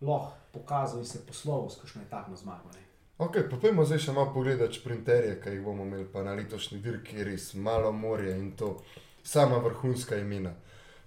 [0.00, 2.70] lahko pokazal in se poslovil s kakšno etapno zmago.
[2.74, 2.86] Ne.
[3.20, 6.78] Ok, pa pojmo zdaj še malo pogledati sprinterje, ki jih bomo imeli pa na letošnji
[6.80, 8.76] dirki, res malo morje in to
[9.22, 10.54] sama vrhunska imena.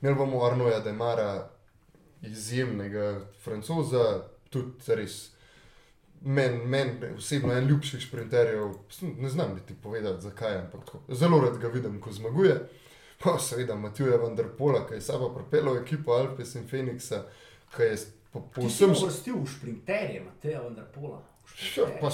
[0.01, 1.47] Imeli bomo Arnoja Demara,
[2.23, 5.29] izjemnega francoza, tudi res.
[6.21, 8.69] Meni men, osebno je en ljubših sprinterjev,
[9.01, 12.61] ne znam ti povedati, zakaj, ampak tako, zelo rad ga vidim, ko zmaguje.
[13.23, 17.25] Pa seveda Matija Vendrpola, ki je sama propeljal ekipo Alpes in Phoenixa,
[17.75, 17.97] ki je
[18.31, 18.69] povsem.
[18.69, 21.21] Ti si vrstil v sprinterje, Matija Vendrpola.
[21.55, 22.09] Še pa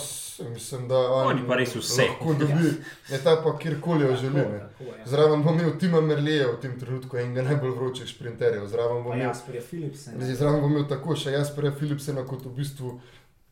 [0.50, 2.08] mislim, da oni pa res vse.
[2.10, 2.74] Lahko dobi,
[3.10, 4.40] je ta pa kjerkoli jo želi.
[4.40, 4.98] Ja.
[5.06, 8.68] Zraven bom imel Tima Merlija v tem trenutku, enega najbolj vročih sprinterjev.
[8.68, 10.34] Zraven bom imel Jasperja Philipsena.
[10.36, 13.00] Zraven bom imel tako še Jasperja Philipsena kot v bistvu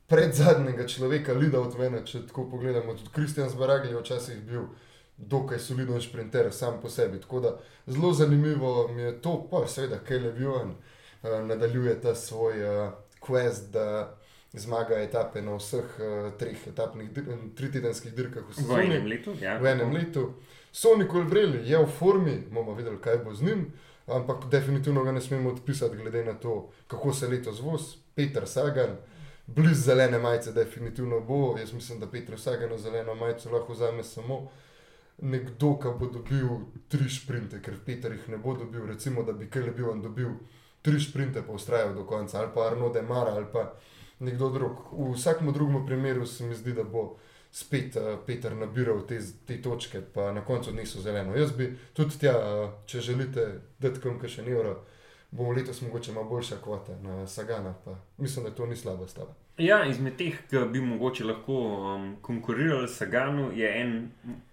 [0.07, 2.95] pred zadnjega človeka, Lida od mene, če tako pogledamo.
[2.99, 4.67] Tudi Kristjan Zbaragli je včasih bil
[5.17, 7.21] dokaj soliden sprinter sam po sebi.
[7.21, 7.57] Tako da
[7.88, 13.71] zelo zanimivo mi je to, pa seveda Kelly Vion uh, nadaljuje ta svoj uh, quest,
[13.71, 14.15] da
[14.57, 17.09] zmaga etape na vseh uh, treh etapnih,
[17.55, 18.89] tritedenskih dirkah v Sloveniji.
[18.89, 19.35] V enem letu.
[19.41, 19.57] Ja.
[19.59, 20.33] V enem letu.
[20.71, 23.67] So nikoli vreli, je v formi, bomo videli, kaj bo z njim,
[24.07, 28.97] ampak definitivno ga ne smemo odpisati, glede na to, kako se letos voz, Peter Sagan.
[29.47, 31.55] Bliž zelene majice, definitivno bo.
[31.59, 34.49] Jaz mislim, da Petro Sagan na zeleno majico lahko vzame samo
[35.17, 36.49] nekdo, ki bo dobil
[36.91, 38.85] tri sprinte, ker Peter jih ne bo dobil.
[38.85, 40.33] Recimo, da bi Kelly bil on dobil
[40.81, 43.71] tri sprinte, pa ustrajal do konca, ali pa Arno de Mara, ali pa
[44.20, 44.78] nekdo drug.
[44.91, 47.18] V vsakem drugem primeru se mi zdi, da bo
[47.51, 51.36] spet uh, Peter nabiral te, te točke, pa na koncu niso zeleno.
[51.36, 53.47] Jaz bi tudi tja, uh, če želite,
[53.80, 54.76] da tako še ne uro,
[55.32, 59.34] bomo letos mogoče malo boljša kvota na Sagana, pa mislim, da to ni slaba stava.
[59.57, 61.55] Ja, izmed teh, ki bi mogoče lahko
[61.95, 64.11] um, konkurirali s Saganu, je en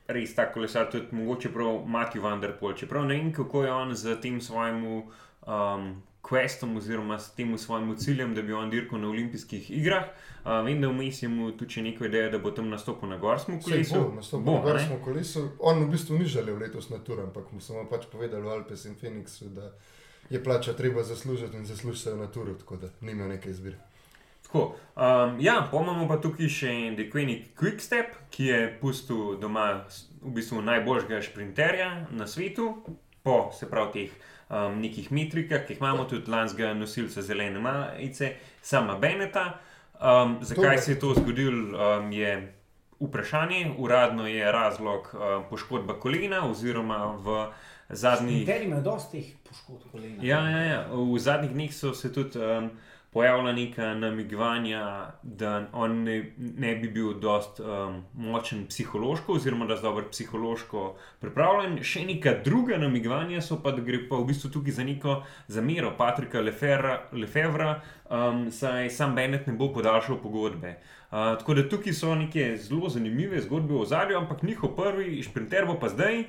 [0.08, 2.74] res tako kolesar, tudi mogoče prav Matthew Vanderpool.
[2.74, 7.96] Čeprav ne vem, kako je on z tem svojim um, questom oziroma s tem svojim
[7.96, 10.04] ciljem, da bi on dirkal na olimpijskih igrah.
[10.44, 13.62] Uh, vem, da vmes je mu tudi neko idejo, da bo tam nastopil na gorskem
[13.62, 13.94] kolesu.
[13.94, 15.48] Bo, nastopil bo, na gorskem kolesu.
[15.58, 18.84] On v bistvu ni želel letos na tur, ampak mu smo pač povedali v Alpes
[18.84, 19.72] in Phoenixu, da
[20.30, 23.76] je plača treba zaslužiti in zaslužijo na turu, tako da ni imel neke izbire.
[24.42, 29.84] Tako, um, ja, pomamo pa tukaj še Dekvenik Quickstep, ki je pustil doma
[30.22, 32.68] v bistvu najboljšega sprinterja na svetu,
[33.24, 38.34] po se pravi teh um, nekih metrikah, ki jih imamo tudi lanskega nosilca zelene majice,
[38.62, 39.58] sama Beneta.
[40.00, 42.54] Um, zakaj se je to zgodilo, um, je
[43.00, 43.74] vprašanje.
[43.78, 47.46] Uradno je razlog um, poškodba kolena, oziroma v
[47.88, 48.40] zadnjih.
[48.40, 50.22] Nekateri imajo dosti poškodb kolena.
[50.22, 52.38] Ja, ja, ja, v zadnjih dneh so se tudi.
[52.38, 52.70] Um,
[53.14, 59.74] pojavila neka namigovanja, da on ne, ne bi bil dost um, močen psihološko, oziroma da
[59.74, 60.82] je dobro psihološko
[61.20, 61.78] pripravljen.
[61.82, 65.94] Še neka druga namigovanja so pa, da gre pa v bistvu tukaj za neko zamero
[65.98, 70.74] Patrika Lefevra, um, saj sam Bennett ne bo podaljšal pogodbe.
[71.14, 75.70] Uh, tako da tukaj so neke zelo zanimive zgodbe o zadju, ampak njihov prvi šprinter
[75.70, 76.24] bo pa zdaj.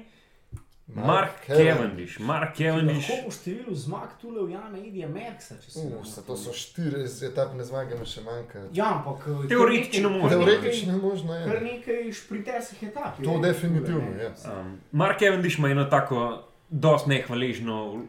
[0.88, 3.08] Mark Cavendish, Mark Cavendish.
[3.08, 5.56] Kako bo število zmag tukaj v Janu Edija Merksa?
[5.76, 8.68] Uh, to so štiri etapne zmage, mi še manjka.
[8.74, 10.30] Ja, ampak eh, teoretično možno.
[10.30, 11.46] Teoretično možno je.
[11.50, 13.18] Kar nekaj šprinterskih etap.
[13.24, 14.30] To je definitivno, ja.
[14.46, 18.06] Um, Mark Cavendish ima eno tako dost nehvaležno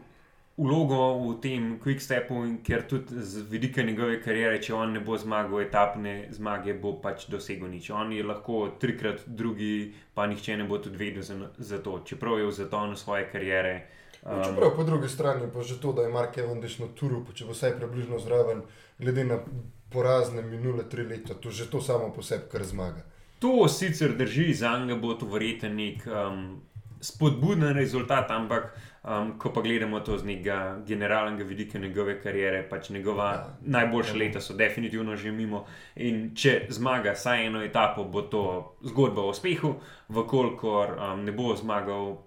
[0.57, 5.17] vlogo v tem quick stepu, ker tudi z vidika njegove kariere, če on ne bo
[5.17, 7.91] zmagal etapne zmage, bo pač dosegel nič.
[7.93, 12.39] On je lahko trikrat drugi, pa nihče ne bo tudi vedel za, za to, čeprav
[12.41, 13.75] je v zatonu svoje kariere.
[14.25, 17.45] Um, čeprav po drugi strani pa že to, da je Mark Evans na turu, če
[17.45, 18.65] bo vsaj približno zraven,
[18.97, 19.37] glede na
[19.93, 23.05] porazne minule tri leta, to že to samo po sebi kar zmaga.
[23.39, 26.57] To sicer drži, za njega bo to verjetno nek um,
[27.01, 28.73] spodbuden rezultat, ampak
[29.07, 33.57] Um, ko pa gledamo to z nekega generalnega vidika njegove kariere, pač njegova ja.
[33.61, 34.19] najboljša ja.
[34.19, 35.63] leta so definitivno že mimo.
[35.95, 38.43] In če zmaga vsaj eno etapo, bo to
[38.83, 39.77] zgodba o uspehu,
[40.09, 42.17] vkolikor um, ne bo zmagal.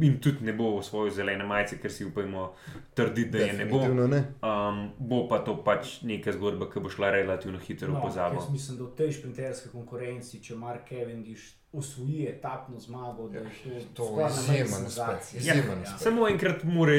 [0.00, 2.52] In tudi ne bo v svoji zeleni majici, ker si upajmo
[2.94, 3.82] trditi, da je ne bo.
[3.88, 4.22] Ne.
[4.42, 8.40] Um, bo pa to pač neka zgodba, ki bo šla relativno hitro no, v pozabo.
[8.40, 13.82] Jaz mislim, da v tej šprinterski konkurenci, če Mark Cavendish osvoji etapno zmago, da je
[13.94, 15.44] to izjemen uspeh.
[15.44, 15.98] Ja, ja.
[15.98, 16.92] Samo enkrat mora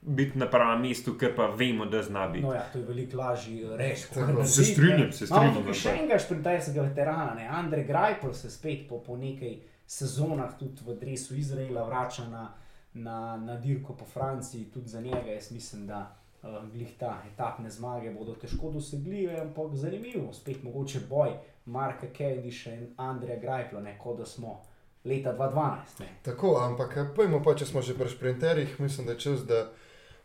[0.00, 2.44] biti na pravem mestu, ker pa vemo, da zna biti.
[2.46, 4.06] No, ja, to je veliko lažje reči.
[4.44, 5.56] Se strinjam, se strinjam.
[5.56, 7.48] Imamo še enega šprinterskega veterana, ne?
[7.48, 12.52] Andrej Grajpel se spet po, po nekaj sezonah tudi v Dresu Izraela vrača na,
[12.94, 16.16] na, na dirko po Franciji, tudi za njega jaz mislim, da.
[16.72, 21.32] Glih ta etapne zmage bodo težko dosegljive, ampak zanimivo, spet mogoče boj
[21.64, 24.60] Marka Kendisha in Andreja Grajpla, kot da smo
[25.04, 26.00] leta 2012.
[26.00, 26.06] Ne.
[26.22, 29.70] Tako, ampak eh, pojmo pa, če smo že pri sprinterjih, mislim, da je čas, da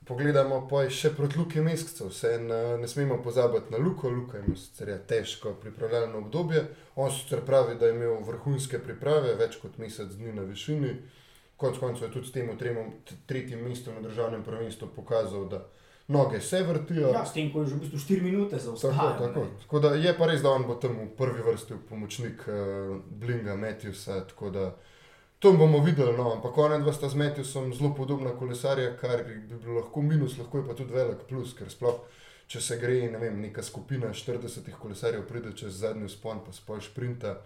[0.06, 2.10] pogledamo še proti Luki Mescu.
[2.10, 6.68] Vse ne, eh, ne smemo pozabiti na Luko, Luka ima sicer težko pripravljalno obdobje.
[6.96, 10.96] On sicer pravi, da je imel vrhunske priprave, več kot mesec dni na višini.
[11.58, 12.50] Konec koncev je tudi s tem
[13.28, 15.62] tretjim mestom na državnem prvenstvu pokazal, da
[16.08, 17.12] noge se vrtijo.
[17.14, 18.90] Ja, s tem, ko je že v bistvu 4 minute za vse.
[18.90, 19.46] Tako, tako.
[19.62, 23.56] tako da je pa res, da on bo tam v prvi vrsti pomočnik uh, Blinga,
[23.56, 24.26] Matthewsa.
[25.42, 29.40] To bomo videli, no, ampak ona dva sta z Matthewsom zelo podobna kolesarja, kar bi
[29.50, 31.98] bilo lahko minus, lahko je pa tudi velik plus, ker sploh,
[32.46, 36.78] če se gre, ne vem, neka skupina 40 kolesarjev pride čez zadnji spon, pa spol
[36.86, 37.40] šprinta,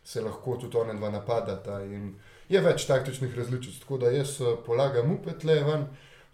[0.00, 2.14] se lahko tudi ona dva napadata in
[2.48, 3.76] je več taktičnih različic.
[3.84, 5.88] Tako da jaz eh, polagam upet le ven.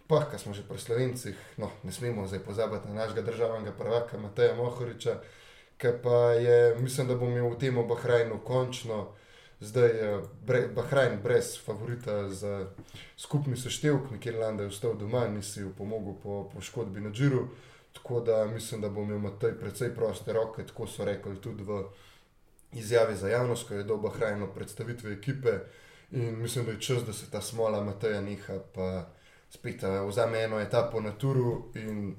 [0.07, 4.19] Pa, ki smo že pri slovencih, no, ne smemo zdaj pozabiti na našega državnega prvaka
[4.19, 5.19] Mateja Mohoriča,
[5.75, 9.09] ki pa je, mislim, da bo imel v tem Bahrajnu končno,
[9.61, 12.67] zdaj je bre, Bahrajn brez favorita za
[13.17, 17.47] skupni seštevek, nekjer Landa je ostal doma in si jo pomogel po poškodbi na Džiru.
[17.93, 21.83] Tako da mislim, da bo imel Matej precej proste roke, tako so rekli tudi v
[22.73, 25.59] izjavi za javnost, ko je do Bahrajna predstavitve ekipe.
[26.11, 28.59] In mislim, da je čas, da se ta smola Mateja neha
[29.49, 32.15] spet uh, vzame eno etapo na turu in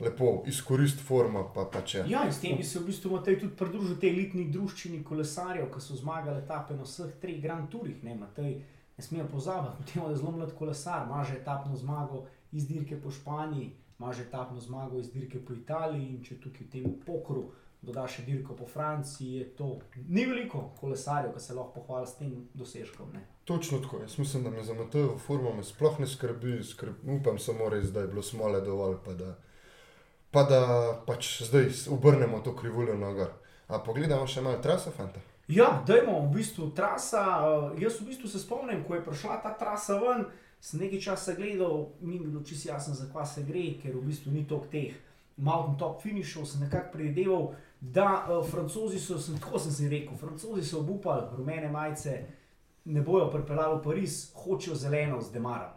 [0.00, 1.50] lepo izkoristi formo.
[1.54, 4.46] Pa, pa ja, in s tem bi se v bistvu Matej tudi pridružil tej elitni
[4.52, 8.02] družščini kolesarjev, ki so zmagali etape na vseh treh Grand Tourih.
[8.04, 8.60] Ne, Matej,
[8.96, 13.10] ne smejo pozabiti, da je zelo mlad kolesar, ima že etapno zmago iz dirke po
[13.10, 17.52] Španiji, ima že etapno zmago iz dirke po Italiji in če tukaj v tem pokru.
[17.86, 19.66] Doda še dirko po Franciji, je to
[20.08, 23.12] ni veliko kolesarjev, ki se lahko pohvalijo s tem dosežkom.
[23.14, 23.20] Ne.
[23.44, 24.00] Točno tako.
[24.00, 27.92] Jaz mislim, da me za Matejo formo me sploh ne skrbi, skrb, upam samo res,
[27.94, 29.36] da je bilo smole dovolj, pa da,
[30.36, 30.60] pa da
[31.06, 33.30] pač zdaj obrnemo to krivuljo na gor.
[33.72, 35.22] A pogledamo še malo trasa, fanta.
[35.48, 37.22] Ja, dajmo v bistvu trasa.
[37.40, 40.26] Uh, jaz v bistvu se spomnim, ko je prišla ta trasa ven,
[40.60, 44.44] sem nekaj časa gledal, ni bilo čisto jasno, zakaj se gre, ker v bistvu ni
[44.44, 45.00] toliko teh
[45.40, 47.48] mountain top finishov, sem nekako predvideval,
[47.80, 52.20] da uh, francozi so, sem, tako sem si rekel, francozi so obupali rumene majice
[52.84, 55.72] ne bojo pripeljali v Pariz, hočejo zeleno z demarom.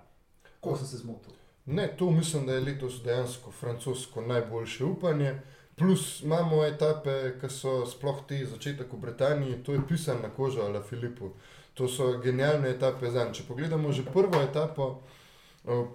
[0.60, 1.39] Ko sem se zmotil.
[1.72, 5.40] Ne, to mislim, da je letos dejansko francosko najboljše upanje.
[5.76, 10.62] Plus imamo etape, ki so sploh ti začetek v Britaniji, to je pisano na kožo
[10.62, 11.30] ali Filipu.
[11.74, 13.36] To so genialne etape za njih.
[13.38, 14.88] Če pogledamo že prvo etapo,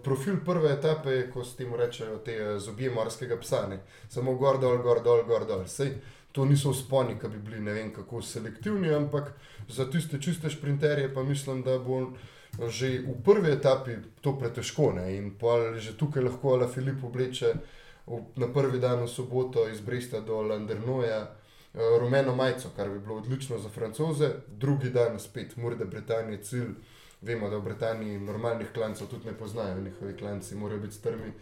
[0.04, 3.80] profil prve etape je, ko s tem rečejo, te zobje morskega psa, ne?
[4.08, 5.66] samo gor dol, gor dol, gor dol.
[5.66, 5.96] Sej,
[6.32, 9.34] to niso sponi, ki bi bili ne vem kako selektivni, ampak
[9.68, 12.12] za tiste čiste sprinterje pa mislim, da bo
[12.68, 14.94] že v prvi etapi to pretežko.
[15.10, 17.54] In pa že tukaj lahko Ala Filip obleče
[18.36, 21.34] na prvi dan v soboto iz Bresta do Landernoja.
[21.74, 26.70] Eh, rumeno majico, kar bi bilo odlično za francoze, drugi dan spet, morda Britanija, cilj.
[27.20, 31.32] Vemo, da v Britaniji normalnih klancev tudi ne poznajo, njihovi klanci morajo biti strmi,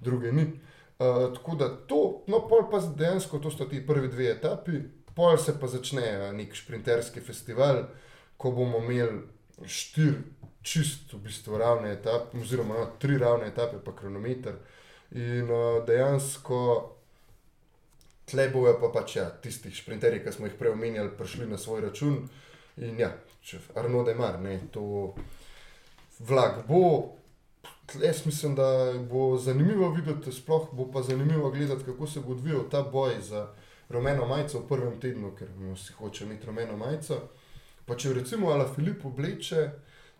[0.00, 0.42] druge ni.
[0.42, 4.82] Uh, tako da to, no, pol pa dejansko to sta ti prvi dve etapi,
[5.14, 7.82] pol se pa začne nek sprinterski festival,
[8.36, 9.22] ko bomo imeli
[9.66, 10.18] štiri
[10.62, 14.58] čist v bistvu ravne etape, oziroma no, tri ravne etape, pa kronometer.
[15.16, 16.58] In uh, dejansko
[18.30, 21.88] tle bojo pa pač ja, tistih sprinterjev, ki smo jih prej omenjali, prišli na svoj
[21.88, 22.20] račun.
[22.80, 23.10] In ja,
[23.42, 25.14] če Arno de Mar, ne, to
[26.20, 27.16] vlak bo
[27.98, 32.68] jaz mislim, da bo zanimivo videti, sploh bo pa zanimivo gledati, kako se bo odvijal
[32.70, 33.48] ta boj za
[33.88, 37.20] rumeno majico v prvem tednu, ker vsi hoče imeti rumeno majico.
[37.86, 39.70] Pa če recimo Ala Filip obleče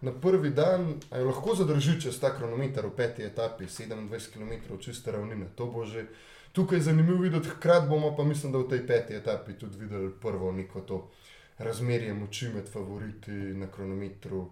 [0.01, 4.79] na prvi dan, a jo lahko zadrži čez ta kronometer v peti etapi, 27 km
[4.81, 5.47] čiste ravnine.
[5.55, 6.07] To bo že
[6.53, 10.53] tukaj zanimivo videti, hkrati bomo pa mislim, da v tej peti etapi tudi videli prvo
[10.53, 11.11] neko to
[11.59, 14.51] razmerje moči med favoriti na kronometru.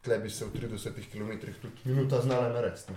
[0.00, 2.92] Tle bi se v 30 km tudi minuta znala narediti.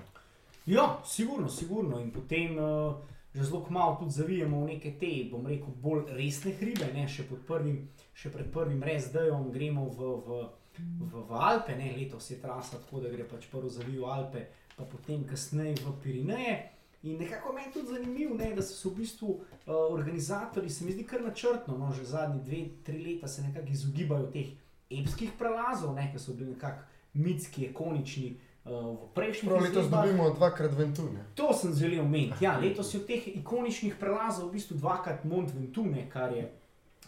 [0.66, 2.00] Ja, sigurno, sigurno.
[2.00, 2.96] In potem uh,
[3.36, 7.08] že zelo malo tudi zavijemo v neke te, bom rekel, bolj resne hribe, ne?
[7.08, 10.40] še, prvim, še pred prvim rezdejom gremo v, v,
[10.78, 11.94] v, v Alpe, ne?
[11.98, 14.48] letos je trasa tako, da gre pač prvo zavijo Alpe,
[14.78, 16.72] pa potem kasneje v Pirineje.
[17.04, 19.42] In nekako meni je tudi zanimivo, ne, da so v bistvu uh,
[19.90, 24.28] organizatori, se mi zdi kar načrtno, no, že zadnji dve, tri leta se nekako izogibajo
[24.30, 24.54] teh
[24.90, 28.38] epskih prelazov, ne, ki so bili nekako mitski, ikonični.
[28.66, 31.26] Uh, v prejšnjem letu letos dobimo dvakrat Ventune.
[31.36, 32.46] To sem želel omeniti.
[32.46, 36.46] Ja, letos je v teh ikoničnih prelazov v bistvu dvakrat Mont Ventune, kar je,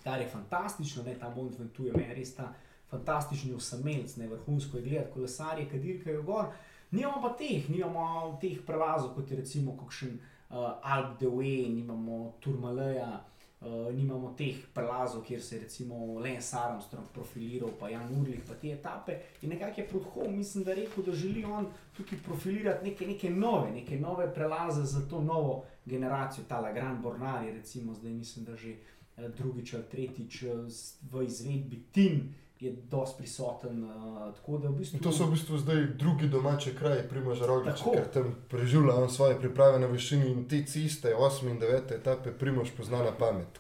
[0.04, 1.04] kar je fantastično.
[1.06, 2.50] Ne, ta Mont Ventune je res ta
[2.94, 6.46] fantastični osamelc, ne vrhunsko je gledati kolesarje, kadirkajo gor.
[6.94, 10.18] Nimamo pa teh, nimamo teh prelazov, kot je recimo kakšen
[10.54, 13.24] uh, Alp de Way, nimamo Turmaleja.
[13.64, 18.58] Uh, nimamo teh prelazov, kjer se je recimo Lens Armstrong profiliral, pa Jan Urlih, pa
[18.60, 19.16] te etape.
[19.42, 23.72] In nekako je Prudhov, mislim, da rekel, da želi on tukaj profilirati neke, neke nove,
[23.72, 28.76] neke nove prelaze za to novo generacijo, ta Grand Bornari, recimo zdaj mislim, da že
[28.76, 30.68] uh, drugič ali tretjič uh,
[31.12, 33.84] v izvedbi Tim je dosti prisoten.
[33.84, 35.00] Uh, v bistvu...
[35.04, 39.80] To so v bistvu zdaj drugi domači kraj, Primož Roglič, ker tam preživlja svoje priprave
[39.80, 43.60] na višini in te ceste, 8 in 9 etape, Primož pozna na pamet.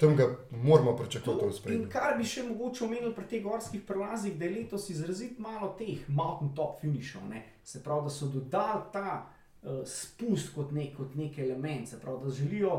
[0.00, 1.90] Tam ga moramo pričakovati v spremljanju.
[1.92, 6.06] Kar bi še mogoče omenili pri teh gorskih prelazih, da je letos izrazito malo teh
[6.08, 7.26] mountain top finishov.
[7.28, 7.42] Ne?
[7.64, 12.24] Se pravi, da so dodali ta uh, spust kot nek, kot nek element, se pravi,
[12.24, 12.78] da želijo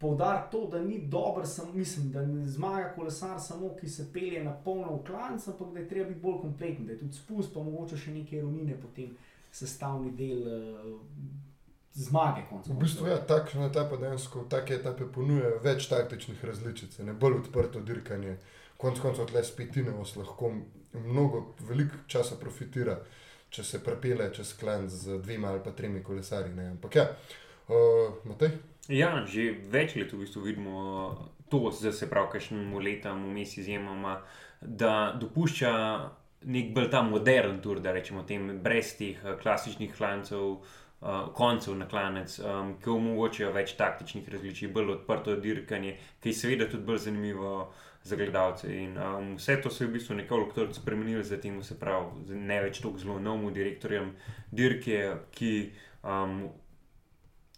[0.00, 1.44] poudariti to, da ni dobro,
[1.74, 5.78] mislim, da ne zmaga kolesar samo, ki se pelje na polno v klanc, ampak da
[5.78, 9.12] je treba biti bolj kompleten, da je tudi spust, pa mogoče še neke ravnine potem
[9.52, 10.42] sestavni del.
[10.48, 10.98] Uh,
[11.92, 17.40] Zmage, v bistvu ja, takšna etapa, dejansko take etape ponujajo več taktičnih različic, ne bolj
[17.40, 18.36] odprto dirkanje.
[18.78, 20.52] Konec koncev, tle spetine vas lahko
[20.94, 22.94] mnogo, veliko časa profitira,
[23.50, 26.54] če se prepele čez klan z dvema ali pa tremi kolesarji.
[26.54, 26.68] Ne.
[26.76, 27.08] Ampak ja,
[27.68, 28.48] uh?
[28.88, 30.80] Ja, že več let v bistvu vidimo
[31.50, 34.20] to, da se pravi, kakšnim letom, vmes izjemoma,
[34.60, 35.72] da dopušča
[36.50, 40.60] nek bolj ta modern tur, da rečemo tem, brez teh eh, klasičnih klancev.
[41.00, 46.36] Uh, koncev na klanec, um, ki omogočajo več taktičnih različic, bolj odprto dirkanje, ki je
[46.36, 47.52] seveda tudi bolj zanimivo
[48.04, 48.68] za gledalce.
[48.68, 52.82] In, um, vse to se je v bistvu nekoliko spremenilo, zdaj se pravi, ne več
[52.84, 54.12] tako zelo novemu direktorjem
[54.52, 55.00] dirke,
[55.32, 55.54] ki
[56.04, 56.50] um,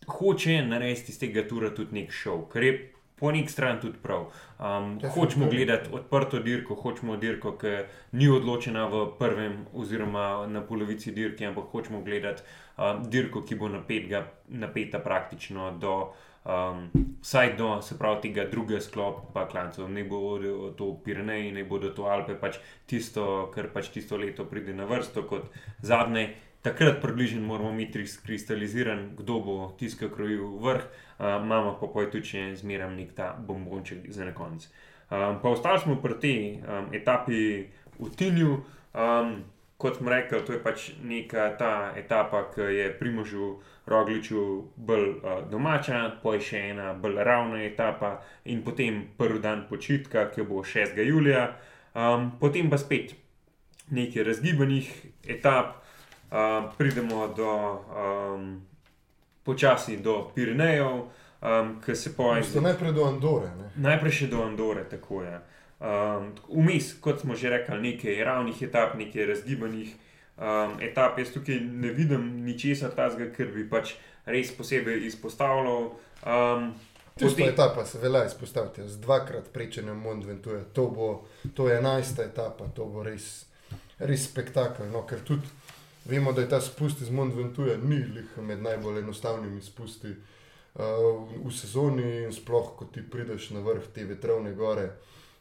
[0.08, 2.74] hoče narediti iz tega tura tudi nek šov, kar je
[3.22, 4.24] po nek strani tudi prav.
[4.58, 7.76] Um, hočemo gledati odprto dirko, hočemo dirko, ki
[8.18, 12.42] ni odločena v prvem oziroma na polovici dirke, ampak hočemo gledati
[12.78, 15.96] um, dirko, ki bo napetga, napeta praktično do.
[16.42, 16.88] Um,
[17.22, 22.08] vsaj do pravi, tega drugega sklopa, pa klancev, ne bodo to Pireneji, ne bodo to
[22.10, 22.58] Alpe, pač
[22.90, 25.46] tisto, kar pač tisto leto pride na vrsto kot
[25.86, 26.32] zadnje
[26.62, 30.82] takrat približno moramo imeti kristaliziran, kdo bo tiskal krojil vrh,
[31.18, 34.68] uh, imamo pa pa tudi če zmeraj nek ta bombonček za na konec.
[35.10, 37.66] Um, pa ostali smo pri tej um, etapi
[37.98, 38.62] v Tilju.
[38.94, 39.42] Um,
[39.82, 45.42] kot smo rekli, to je pač neka ta etapa, ki je primožu Rogliču bolj uh,
[45.50, 50.62] domača, pa je še ena bolj ravna etapa in potem prvi dan počitka, ki bo
[50.62, 50.94] 6.
[51.02, 51.48] julija,
[51.98, 53.16] um, potem pa spet
[53.90, 54.92] nekaj razgibanih
[55.26, 55.81] etap,
[56.78, 58.62] pridemo do um,
[59.44, 62.60] počasi do Pirinejev, um, ki se pojejo.
[62.60, 63.50] Najprej do Andore.
[63.58, 63.70] Ne?
[63.76, 65.40] Najprej še do Andore, tako je.
[66.48, 69.90] Vmes, um, kot smo že rekli, nekaj ravnih etap, nekaj razgibanih
[70.38, 71.18] um, etap.
[71.18, 75.92] Jaz tukaj ne vidim ničesar tazga, ker bi pač res posebej izpostavljal.
[76.22, 76.72] Um,
[77.18, 80.62] Tisto etapa se velja izpostaviti z dvakrat prečenjem Mont Ventura.
[80.72, 81.24] To,
[81.54, 83.44] to je enajsta etapa, to bo res,
[83.98, 84.88] res spektakel.
[84.88, 85.50] No, ker tudi
[86.04, 88.04] Vemo, da je ta spust iz Mont Ventura ni
[88.36, 90.82] med najbolj enostavnimi spusti uh,
[91.44, 94.88] v sezoni, in sploh, ko ti prideš na vrh te vetrovne gore,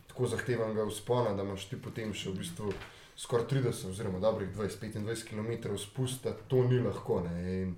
[0.08, 2.74] tako zahtevnega vzpona, da imaš ti potem še v bistvu
[3.18, 7.24] skoraj 30, oziroma dobrih 20-25 km spusta, to ni lahko.
[7.42, 7.74] In,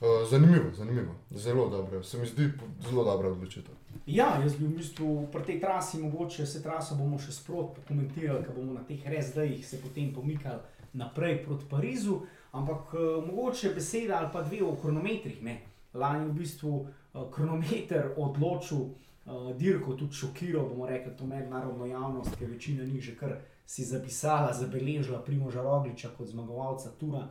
[0.00, 2.48] uh, zanimivo, zanimivo, zelo dobro, se mi zdi
[2.88, 3.76] zelo dobra odločitev.
[4.06, 8.40] Ja, jaz bi v bistvu pri tej trasi, mogoče se traso bomo še sprot pokomentirali,
[8.46, 12.20] ker bomo na teh res zdajih se potem pomikali naprej proti Parizu.
[12.52, 15.42] Ampak uh, mogoče beseda ali pa dve o kronometrih.
[15.42, 15.60] Ne.
[15.94, 22.36] Lani v bistvu uh, kronometer odločil uh, dirko, tudi šokiral, bomo rekli, to mednarodno javnost,
[22.38, 23.36] ker večina njih že kar
[23.66, 27.24] si zapisala, zabeležila Primoža Rogliča kot zmagovalca Tura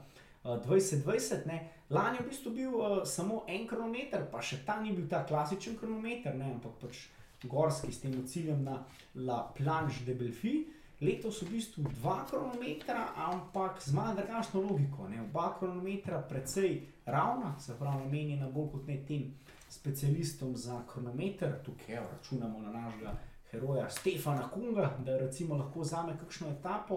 [0.43, 1.45] uh, 2020.
[1.45, 1.69] Ne.
[1.89, 5.25] Lani je v bistvu bil uh, samo en kronometer, pa še ta ni bil ta
[5.27, 7.05] klasičen kronometer, ne, ampak pač
[7.43, 8.83] gorski s tem ciljem na
[9.15, 10.65] La Planche de Belfi.
[11.01, 15.07] Letos v bistvu dva kronometra, ampak z malo drugačno logiko.
[15.09, 15.21] Ne.
[15.21, 19.33] Oba kronometra precej ravna, se pravi, namenjena bolj kot ne tem
[19.69, 23.15] specialistom za kronometer, tukaj evo, računamo na našega
[23.51, 26.95] heroja Stefana Kunga, da recimo lahko vzame kakšno etapo.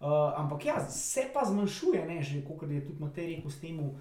[0.00, 3.78] Uh, ampak ja, se pa zmanjšuje, ne, že kot je tudi Matej rekel s tem
[3.80, 3.94] uh,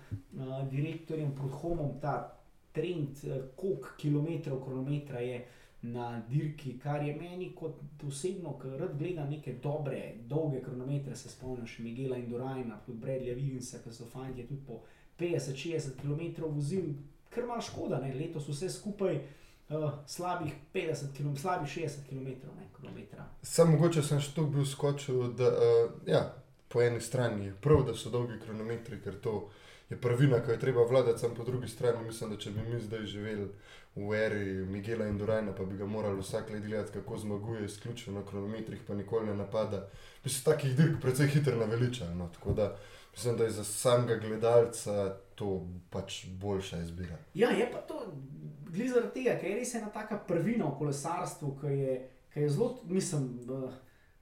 [0.72, 2.36] direktorjem Prudhomom, ta
[2.74, 5.46] trend, uh, koliko kilometrov kronometra je
[5.92, 11.30] na dirki, kar je meni kot osebno, ki rad gledam neke dobre, dolge kronometre, se
[11.30, 14.82] spomniš Miguela Indorajna, tudi Bradleyja Viginsa, ki so fanti tudi po
[15.20, 16.96] 50-60 km vozili,
[17.30, 18.14] kar malo škoda, ne?
[18.14, 19.22] letos vse skupaj.
[19.66, 22.28] Uh, slabih 50 km, slabih 60 km.
[23.42, 26.22] Sam mogoče sem še tu bil skočil, da uh, ja,
[26.70, 29.48] po eni strani je prav, da so dolgi kronometri, ker to
[29.90, 32.80] je pravina, ki jo treba vladati, sam po drugi strani mislim, da če bi mi
[32.82, 33.48] zdaj živeli
[33.96, 38.14] v eri Miguela in Durajna, pa bi ga morali vsak let gledati, kako zmaguje, izključno
[38.14, 39.88] na kronometrih, pa nikoli ne napada.
[40.26, 42.16] Se takih dirk precej hitro naveličali.
[42.16, 42.28] No?
[42.34, 42.76] Tako da
[43.12, 47.18] mislim, da je za samega gledalca to pač boljša izbira.
[47.34, 48.14] Ja, je pa to
[48.70, 51.96] glede zaradi tega, ker je res ena taka prvina v kolesarstvu, ki je,
[52.34, 53.74] ki je zelo, mislim, uh,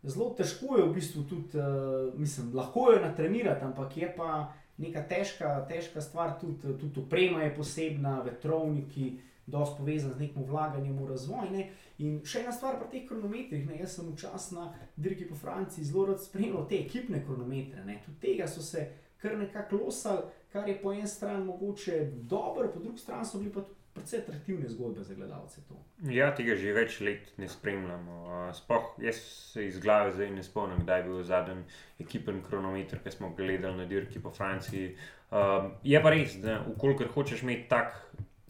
[0.03, 5.01] zelo težko je v bistvu tudi, uh, mislim, lahko jo natrenirati, ampak je pa neka
[5.09, 9.13] težka, težka stvar, tudi, tudi oprema je posebna, vetrovniki.
[9.45, 11.49] Dosti povezan z nekim vlaganjem v razvoj.
[11.51, 11.67] Ne?
[11.99, 13.65] In še ena stvar pri teh kronometrih.
[13.67, 13.79] Ne?
[13.81, 17.83] Jaz sem včasih na dirki po Franciji zelo rad spremljal te ekipne kronometre.
[17.85, 17.99] Ne?
[18.05, 18.87] Tudi tega so se
[19.23, 23.53] kar nekako losali, kar je po eni strani mogoče dobro, po drugi strani so bili
[23.53, 25.61] pa tudi precej atraktivne zgodbe za gledalce.
[25.67, 25.77] To.
[26.09, 28.49] Ja, tega že več let ne spremljamo.
[28.57, 29.19] Sploh jaz
[29.53, 31.63] se iz glave zdaj ne spomnim, kdaj je bil zadnji
[32.01, 34.95] ekipen kronometer, ki smo gledali na dirki po Franciji.
[35.33, 37.95] Um, je pa res, da ukolikor hočeš imeti tak.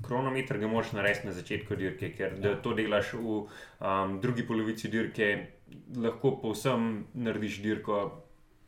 [0.04, 2.56] Kronometer ga moraš narediti na začetku dirke, ker ja.
[2.62, 5.30] to delaš v um, drugi polovici dirke,
[5.96, 8.23] lahko povsem narediš dirko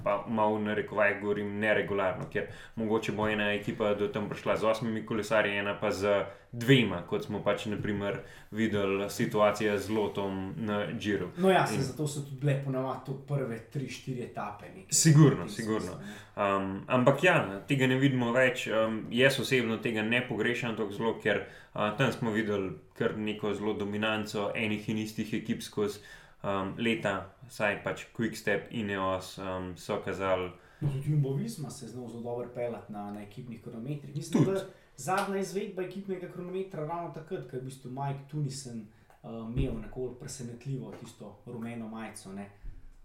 [0.06, 4.68] pa malo na rekovaj govorim neregularno, ker mogoče bo ena ekipa do tam prišla z
[4.70, 6.20] osmimi kolesarji, ena pa z
[6.52, 8.20] dvema, kot smo pač naprimer
[8.52, 11.32] videli situacijo z lotom na Džiru.
[11.38, 11.82] No, ja, In...
[11.84, 14.70] zato so tudi bile ponovadi prve tri, štiri etape.
[14.90, 15.98] Sigurno, sigurno.
[16.36, 18.68] Um, ampak ja, tega ne vidimo več.
[18.68, 23.56] Um, jaz osebno tega ne pogrešam tako zelo, ker uh, tam smo videli kar neko
[23.58, 26.00] zelo dominanco enih in istih ekip skozi
[26.46, 30.52] um, leta, saj pač Quickstep in EOS um, so kazali.
[30.82, 34.16] No, tudi Jumbo Visma se znal zelo dobro pelati na, na ekipnih kronometrih.
[34.16, 34.66] Mislim, da
[34.98, 38.88] zadnja izvedba ekipnega kronometra ravno takrat, ko je v bistvu Mike Tunisen
[39.24, 42.34] uh, imel nekoliko presenetljivo tisto rumeno majico.
[42.34, 42.50] Ne?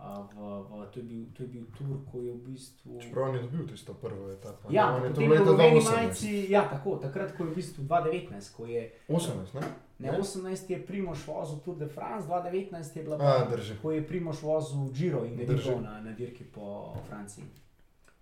[0.01, 3.01] V, v, to, je bil, to je bil tur, ko je v bistvu.
[3.01, 4.73] Čeprav ni dobil tisto prvo etapo.
[4.73, 6.49] Ja, ne, to je bilo v Majici.
[6.49, 8.89] Ja, tako, takrat, ko je v bistvu 2019, ko je.
[9.13, 9.90] 18, ne?
[10.01, 14.07] Ne, 18 je Primoš vozil Tour de France, 2019 je bila A, pa, ko je
[14.07, 17.45] Primoš vozil Giro in Giro na, na dirki po Franciji.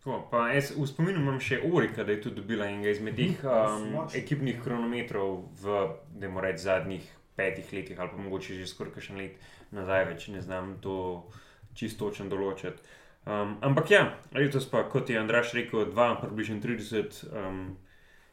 [0.05, 3.43] To, pa jaz v spominu imam še Orika, da je tudi dobila enega izmed teh
[3.45, 5.79] um, ekipnih kronometrov v,
[6.15, 7.09] da moramo reči, zadnjih
[7.39, 11.27] petih letih ali pa mogoče že skoraj še let nazaj, več ne znam to
[11.75, 12.83] čisto točno določiti.
[13.29, 14.03] Um, ampak ja,
[14.35, 17.77] letos pa, kot je Andraš rekel, dva, približno 30 um,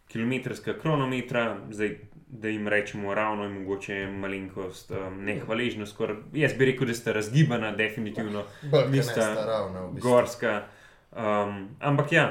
[0.08, 0.34] km
[0.80, 1.98] kronometra, zdaj,
[2.40, 6.02] da jim rečemo ravno in mogoče malenkost um, nehvaležnost.
[6.34, 8.44] Jaz bi rekel, da ste razgibana, definitivno.
[8.92, 9.86] Nista ravna.
[9.86, 10.10] V bistvu.
[10.10, 10.64] Gorska.
[11.12, 12.28] Um, ampak ja.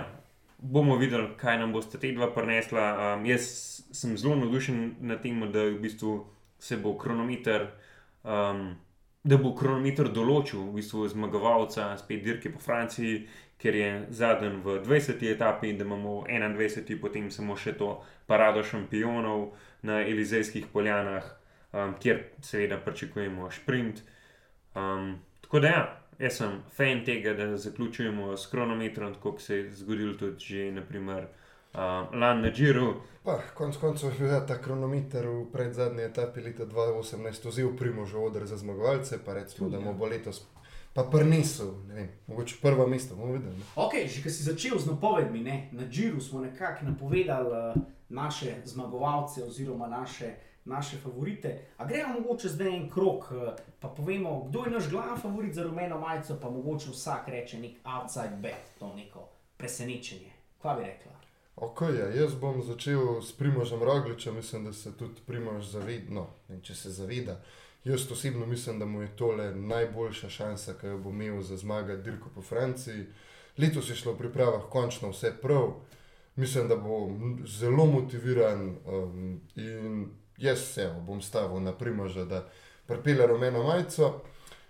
[0.59, 3.14] Bomo videli, kaj nam boste te dva prinesla.
[3.16, 3.48] Um, jaz
[3.92, 6.14] sem zelo navdušen nad tem, da v bistvu
[6.59, 7.66] se bo kronometer
[8.22, 8.74] um,
[9.25, 13.25] da bo kronometer določil v bistvu zmagovalca, spet dirke po Franciji,
[13.61, 15.22] ker je zadnji v 20.
[15.31, 16.99] etapi in da imamo v 21.
[17.01, 21.25] potem samo še to parado šampionov na Elizejskih poljanah,
[21.72, 24.03] um, kjer seveda pričakujemo sprint.
[24.75, 25.85] Um, tako da ja.
[26.14, 31.27] Jaz sem fan tega, da zaključujemo s kronometrom, kot se je zgodilo tudi že, naprimer,
[31.75, 31.81] uh,
[32.20, 32.95] lani na Džiru.
[33.55, 38.57] Konec koncev je ja, ta kronometer v predzadnji etapi leta 2018 vzel primož odr za
[38.57, 40.43] zmagovalce, pa recimo, da mu bo letos.
[40.95, 43.57] Pa prnesel, ne vem, mogoče prvo mesto, bomo videli.
[43.77, 45.68] Ok, že ki si začel z napovedmi, ne?
[45.72, 51.61] na Džiru smo nekako napovedali uh, naše zmagovalce oziroma naše naše favorite.
[51.77, 55.62] A gremo mogoče zdaj en krok, eh, pa povemo, kdo je naš glavni favorit za
[55.62, 60.33] rumeno majico, pa mogoče vsak reče nek outside bet, to neko presenečenje.
[60.59, 61.12] Kva bi rekla?
[61.57, 66.26] Ok, ja, jaz bom začel s Primožem Rogličem, mislim, da se tudi Primož zaveda, no,
[66.48, 67.40] in če se zaveda.
[67.84, 71.96] Jaz osebno mislim, da mu je tole najboljša šansa, ki jo bo imel za zmago
[71.96, 73.07] dirko po Franciji.
[73.59, 75.76] Letos je šlo v pripravah končno vse prav,
[76.36, 77.11] mislim, da bo
[77.46, 82.48] zelo motiviran um, in jaz se bom stavil na Primoža, da
[82.86, 84.20] pripelje rumeno majico.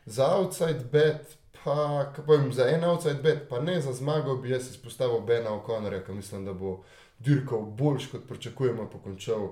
[0.07, 4.51] Za outside bet, pa kaj povem, za en outside bet, pa ne za zmago, bi
[4.51, 6.83] jaz izpostavil Bena O'Connorja, ki mislim, da bo
[7.19, 9.49] dirkal boljš, kot pričakujemo, pokončal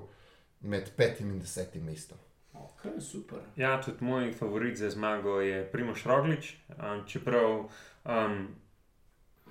[0.61, 2.19] med petim in desetim mestom.
[2.53, 3.39] Ok, super.
[3.57, 6.55] Ja, tudi moj favorit za zmago je Primoš Roglič.
[6.69, 7.69] Um, čeprav
[8.05, 8.49] um,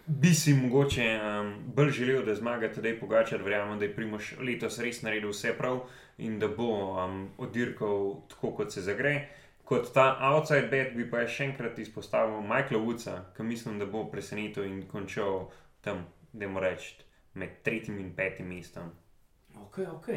[0.05, 4.80] bi si mogoče um, bolj želel, da zmaga tedaj Pogačar, verjamem, da je Primoš letos
[4.80, 5.82] res naredil vse prav
[6.18, 9.30] in da bo um, oddirkal tako, kot se zagre.
[9.72, 14.01] Kot ta outside bet bi pa še enkrat izpostavil Michaela Woodsa, ki mislim, da bo
[14.11, 15.45] presenetil in končal
[15.80, 16.01] tam,
[16.36, 17.05] da mu rečem,
[17.39, 18.89] med tretjim in petim mestom.
[19.63, 20.09] Ok, ok.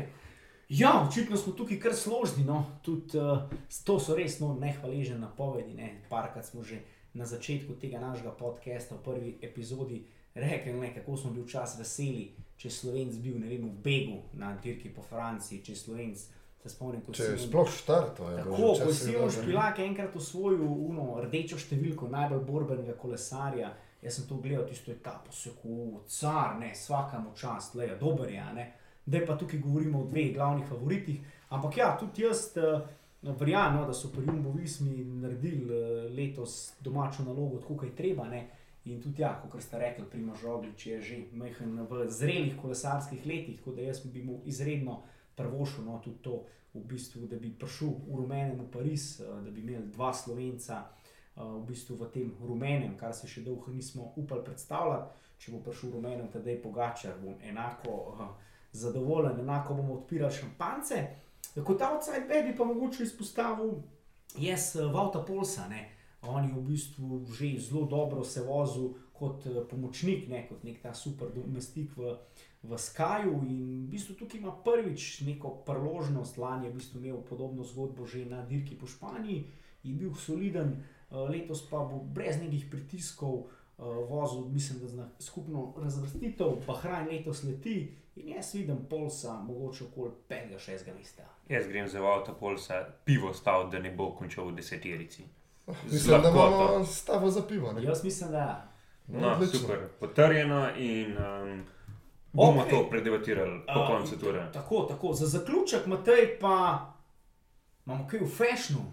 [0.74, 2.42] Ja, očitno smo tukaj kar složni.
[2.44, 2.64] No.
[2.82, 3.46] Tudi, uh,
[3.86, 5.78] to so res no, nehvaležne napovedi.
[5.78, 5.92] Ne.
[6.10, 6.80] Parkrat smo že
[7.14, 10.02] na začetku tega našega podcasta, v prvi epizodi,
[10.34, 12.24] rekli, ne, kako smo bili včasih veseli,
[12.58, 16.26] če je Slovenc bil vem, v begu na dirki po Franciji, če je Slovenc.
[16.64, 19.42] Se spomnim, ko Če je Simon- sploh štartov, je Tako, bilo ko si Simon dobro.
[19.42, 23.68] Špilak enkrat osvojil uno rdečo številko najbolj borbenega kolesarja,
[24.00, 28.32] jaz sem to gledal, tisto etapo, se ko car, ne, svaka mu čast, le, dober
[28.32, 28.64] je, a ne.
[29.04, 31.20] Zdaj pa tukaj govorimo o dveh glavnih favoritih,
[31.52, 32.80] ampak ja, tudi jaz uh,
[33.20, 37.96] verjamem, no, da so pri Jumbo Vismi naredili uh, letos domačo nalogo, tako kot je
[37.96, 38.24] treba.
[38.24, 38.46] Ne.
[38.84, 43.60] In tudi, ja, kot ste rekli, Primož Roglič je že majhen v zrelih kolesarskih letih,
[43.60, 45.02] tako da jaz bi mu izredno
[45.36, 49.50] prvošil no, tudi to, v bistvu, da bi prišel v rumenem v Pariz, eh, da
[49.50, 54.12] bi imeli dva slovenca eh, v, bistvu v tem rumenem, kar se še dolgo nismo
[54.16, 55.22] upali predstavljati.
[55.38, 58.20] Če bo prišel rumenem, tedaj Pogačar, bom enako uh,
[58.72, 61.00] zadovoljen, enako bomo odpirali šampance.
[61.58, 63.74] Kot outside bet bi pa mogoče izpostavil
[64.38, 65.66] jaz uh, Vauta Polsa.
[65.68, 65.82] Ne.
[66.22, 70.94] On je v bistvu že zelo dobro se vozil kot pomočnik, ne, kot nek ta
[70.94, 72.14] super domestik v,
[72.68, 73.42] v Skaju.
[73.46, 78.06] In v bistvu tukaj ima prvič neko priložnost, lani je v bistvu imel podobno zgodbo
[78.06, 79.44] že na dirki po Španiji,
[79.82, 85.08] je bil soliden, eh, letos pa bo brez nekih pritiskov eh, vozil, mislim, da zna
[85.20, 91.22] skupno razvrstitev, Bahrajn letos leti in jaz vidim Polsa mogoče okoli 5-6 mesta.
[91.48, 95.24] Jaz grem za Vauta Polsa, pivo stav, da ne bo končal v deseterici.
[95.90, 97.72] Mislim, da imamo stavo za pivo.
[97.72, 97.82] ne?
[97.82, 98.74] Jaz mislim, da ja.
[99.06, 99.58] No, Odlično.
[99.58, 101.64] super, potrjeno in um,
[102.34, 102.70] bomo okay.
[102.70, 104.50] to predebatirali po A, koncu ture.
[104.52, 105.12] Tako, tako.
[105.12, 106.54] Za zaključek, Matej, pa
[107.86, 108.92] imamo kaj v fashionu.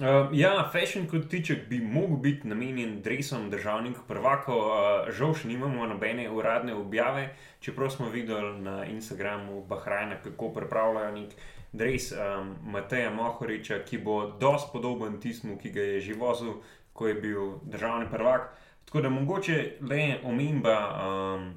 [0.00, 5.46] Uh, ja, fashion kot tiček bi mogel biti namenjen dresom državnih prvakov, uh, žal še
[5.48, 7.28] nimamo nobene uradne objave,
[7.62, 11.36] čeprav smo videli na Instagramu Bahrajna, kako pripravljajo nek
[11.72, 16.58] dres um, Mateja Mohoriča, ki bo dosti podoben tistemu, ki ga je že vozil,
[16.92, 18.50] ko je bil državni prvak.
[18.84, 21.52] Tako da mogoče le omemba um,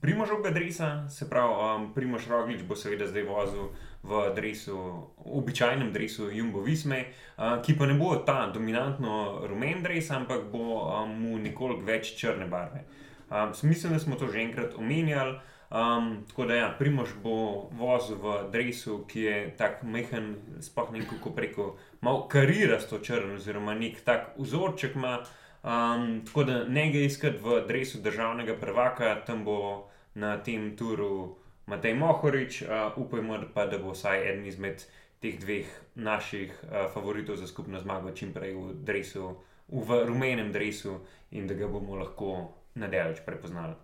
[0.00, 3.66] Primožovega dresa, se pravi, um, Primož Roglič bo seveda zdaj vozil
[4.02, 4.76] v dresu,
[5.18, 7.04] običajnem dresu Jumbo Visme,
[7.36, 12.14] uh, ki pa ne bo ta dominantno rumen dres, ampak bo um, mu nekoliko več
[12.16, 12.86] črne barve.
[13.28, 15.36] Um, s- mislim, da smo to že enkrat omenjali.
[15.70, 21.04] Um, tako da, ja, Primož bo vozil v dresu, ki je tako mehen, sploh ne
[21.06, 21.66] kako preko,
[22.00, 25.20] malo karirasto črn, oziroma nek tak vzorček ima.
[25.62, 31.36] Um, tako da ne ga iskati v dresu državnega prvaka, tam bo na tem turu
[31.66, 34.86] Matej Mohorič, uh, upajmo pa, da bo vsaj eden izmed
[35.20, 39.36] teh dveh naših uh, favoritov za skupno zmago čim prej v dresu,
[39.68, 40.96] v rumenem dresu
[41.30, 43.74] in da ga bomo lahko nadalječ prepoznali.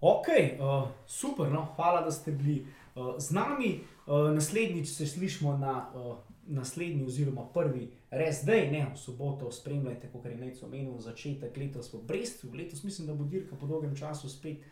[0.00, 0.28] Ok,
[0.60, 3.80] uh, super, no, hvala, da ste bili uh, z nami.
[4.06, 6.16] Uh, naslednjič se slišimo na uh,
[6.48, 9.50] naslednji, oziroma prvi res dej, ne v soboto.
[9.50, 12.50] Spremljajte, kot je Nec omenil, začetek letos v Brestu.
[12.54, 14.64] Letos mislim, da bo dirka po dolgem času spet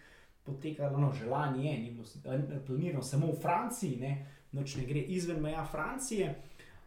[0.45, 4.85] potekala, no, že lani je, ni bilo eh, planirano samo v Franciji, ne, noč ne
[4.85, 6.35] gre izven meja Francije.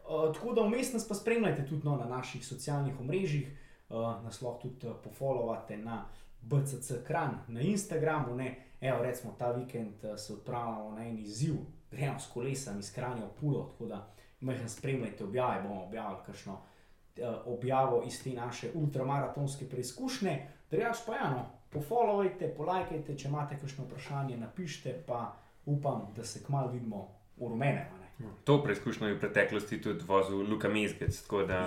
[0.07, 3.49] Uh, tako da vmes nas pa spremljajte tudi no, na naših socialnih omrežjih,
[3.89, 6.05] uh, nas lahko tudi pofollowate na
[6.41, 8.35] BCC Kran na Instagramu.
[8.35, 8.55] Ne.
[8.81, 11.55] Evo, recimo ta vikend se odpravljamo na en izziv,
[11.91, 14.07] gremo s kolesom iz Kranja v Pulo, tako da
[14.39, 20.47] majhen spremljajte objave, bomo objavili kakšno uh, objavo iz te naše ultramaratonske preizkušnje.
[20.72, 25.35] Drugač pa ja, no, pofollowajte, polajkajte, če imate kakšno vprašanje, napišite, pa
[25.65, 27.07] upam, da se kmalo vidimo
[27.38, 27.88] v rumenem.
[27.99, 28.07] ne.
[28.43, 31.23] To preizkušnjo je v preteklosti tudi vozil Luka Mezgec.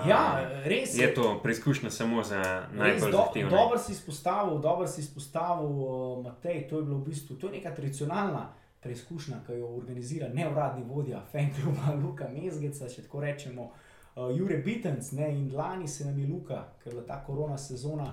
[0.08, 1.04] Ja, res je.
[1.04, 3.50] Je to preizkušnja samo za najbolj do, zahtevne.
[3.50, 5.68] Dobro si izpostavil, dobro si izpostavil,
[6.22, 6.66] Matej.
[6.68, 8.48] To je bilo v bistvu to je neka tradicionalna
[8.80, 13.70] preizkušnja, ki jo organizira neuradni vodja Fengkluba Luka Mezgeca, če tako rečemo.
[14.16, 18.08] Uh, Jure Bitens ne, in lani se nam je Luka, ker je ta korona sezona,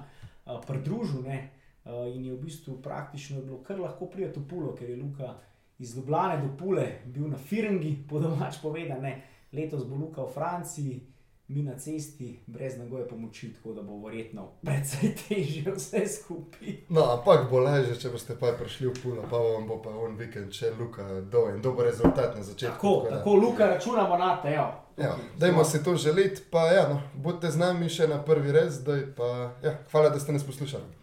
[0.46, 4.90] uh, pridružil uh, in je v bistvu praktično bilo kar lahko prijeti v Pulo, ker
[4.90, 5.34] je Luka
[5.80, 9.12] iz Ljubljana do Pule, bil na Firengi, po domač povedano,
[9.54, 11.02] letos bo Luka v Franciji,
[11.48, 16.74] mi na cesti, brez nagoje pomoči, tako da bo verjetno precej težje vse skupaj.
[16.90, 20.18] No, ampak bo lažje, če boste pa prišli v Pulo, pa vam bo pa on
[20.20, 22.76] vikend, če Luka dol in dober rezultat na začetku.
[22.76, 24.52] Tako, tako, tako Luka računamo na te.
[24.52, 28.82] Ja, dajmo si to želeti, pa ja, no, bodite z nami še na prvi res,
[29.16, 29.28] pa
[29.64, 30.97] ja, hvala, da ste nas poslušali.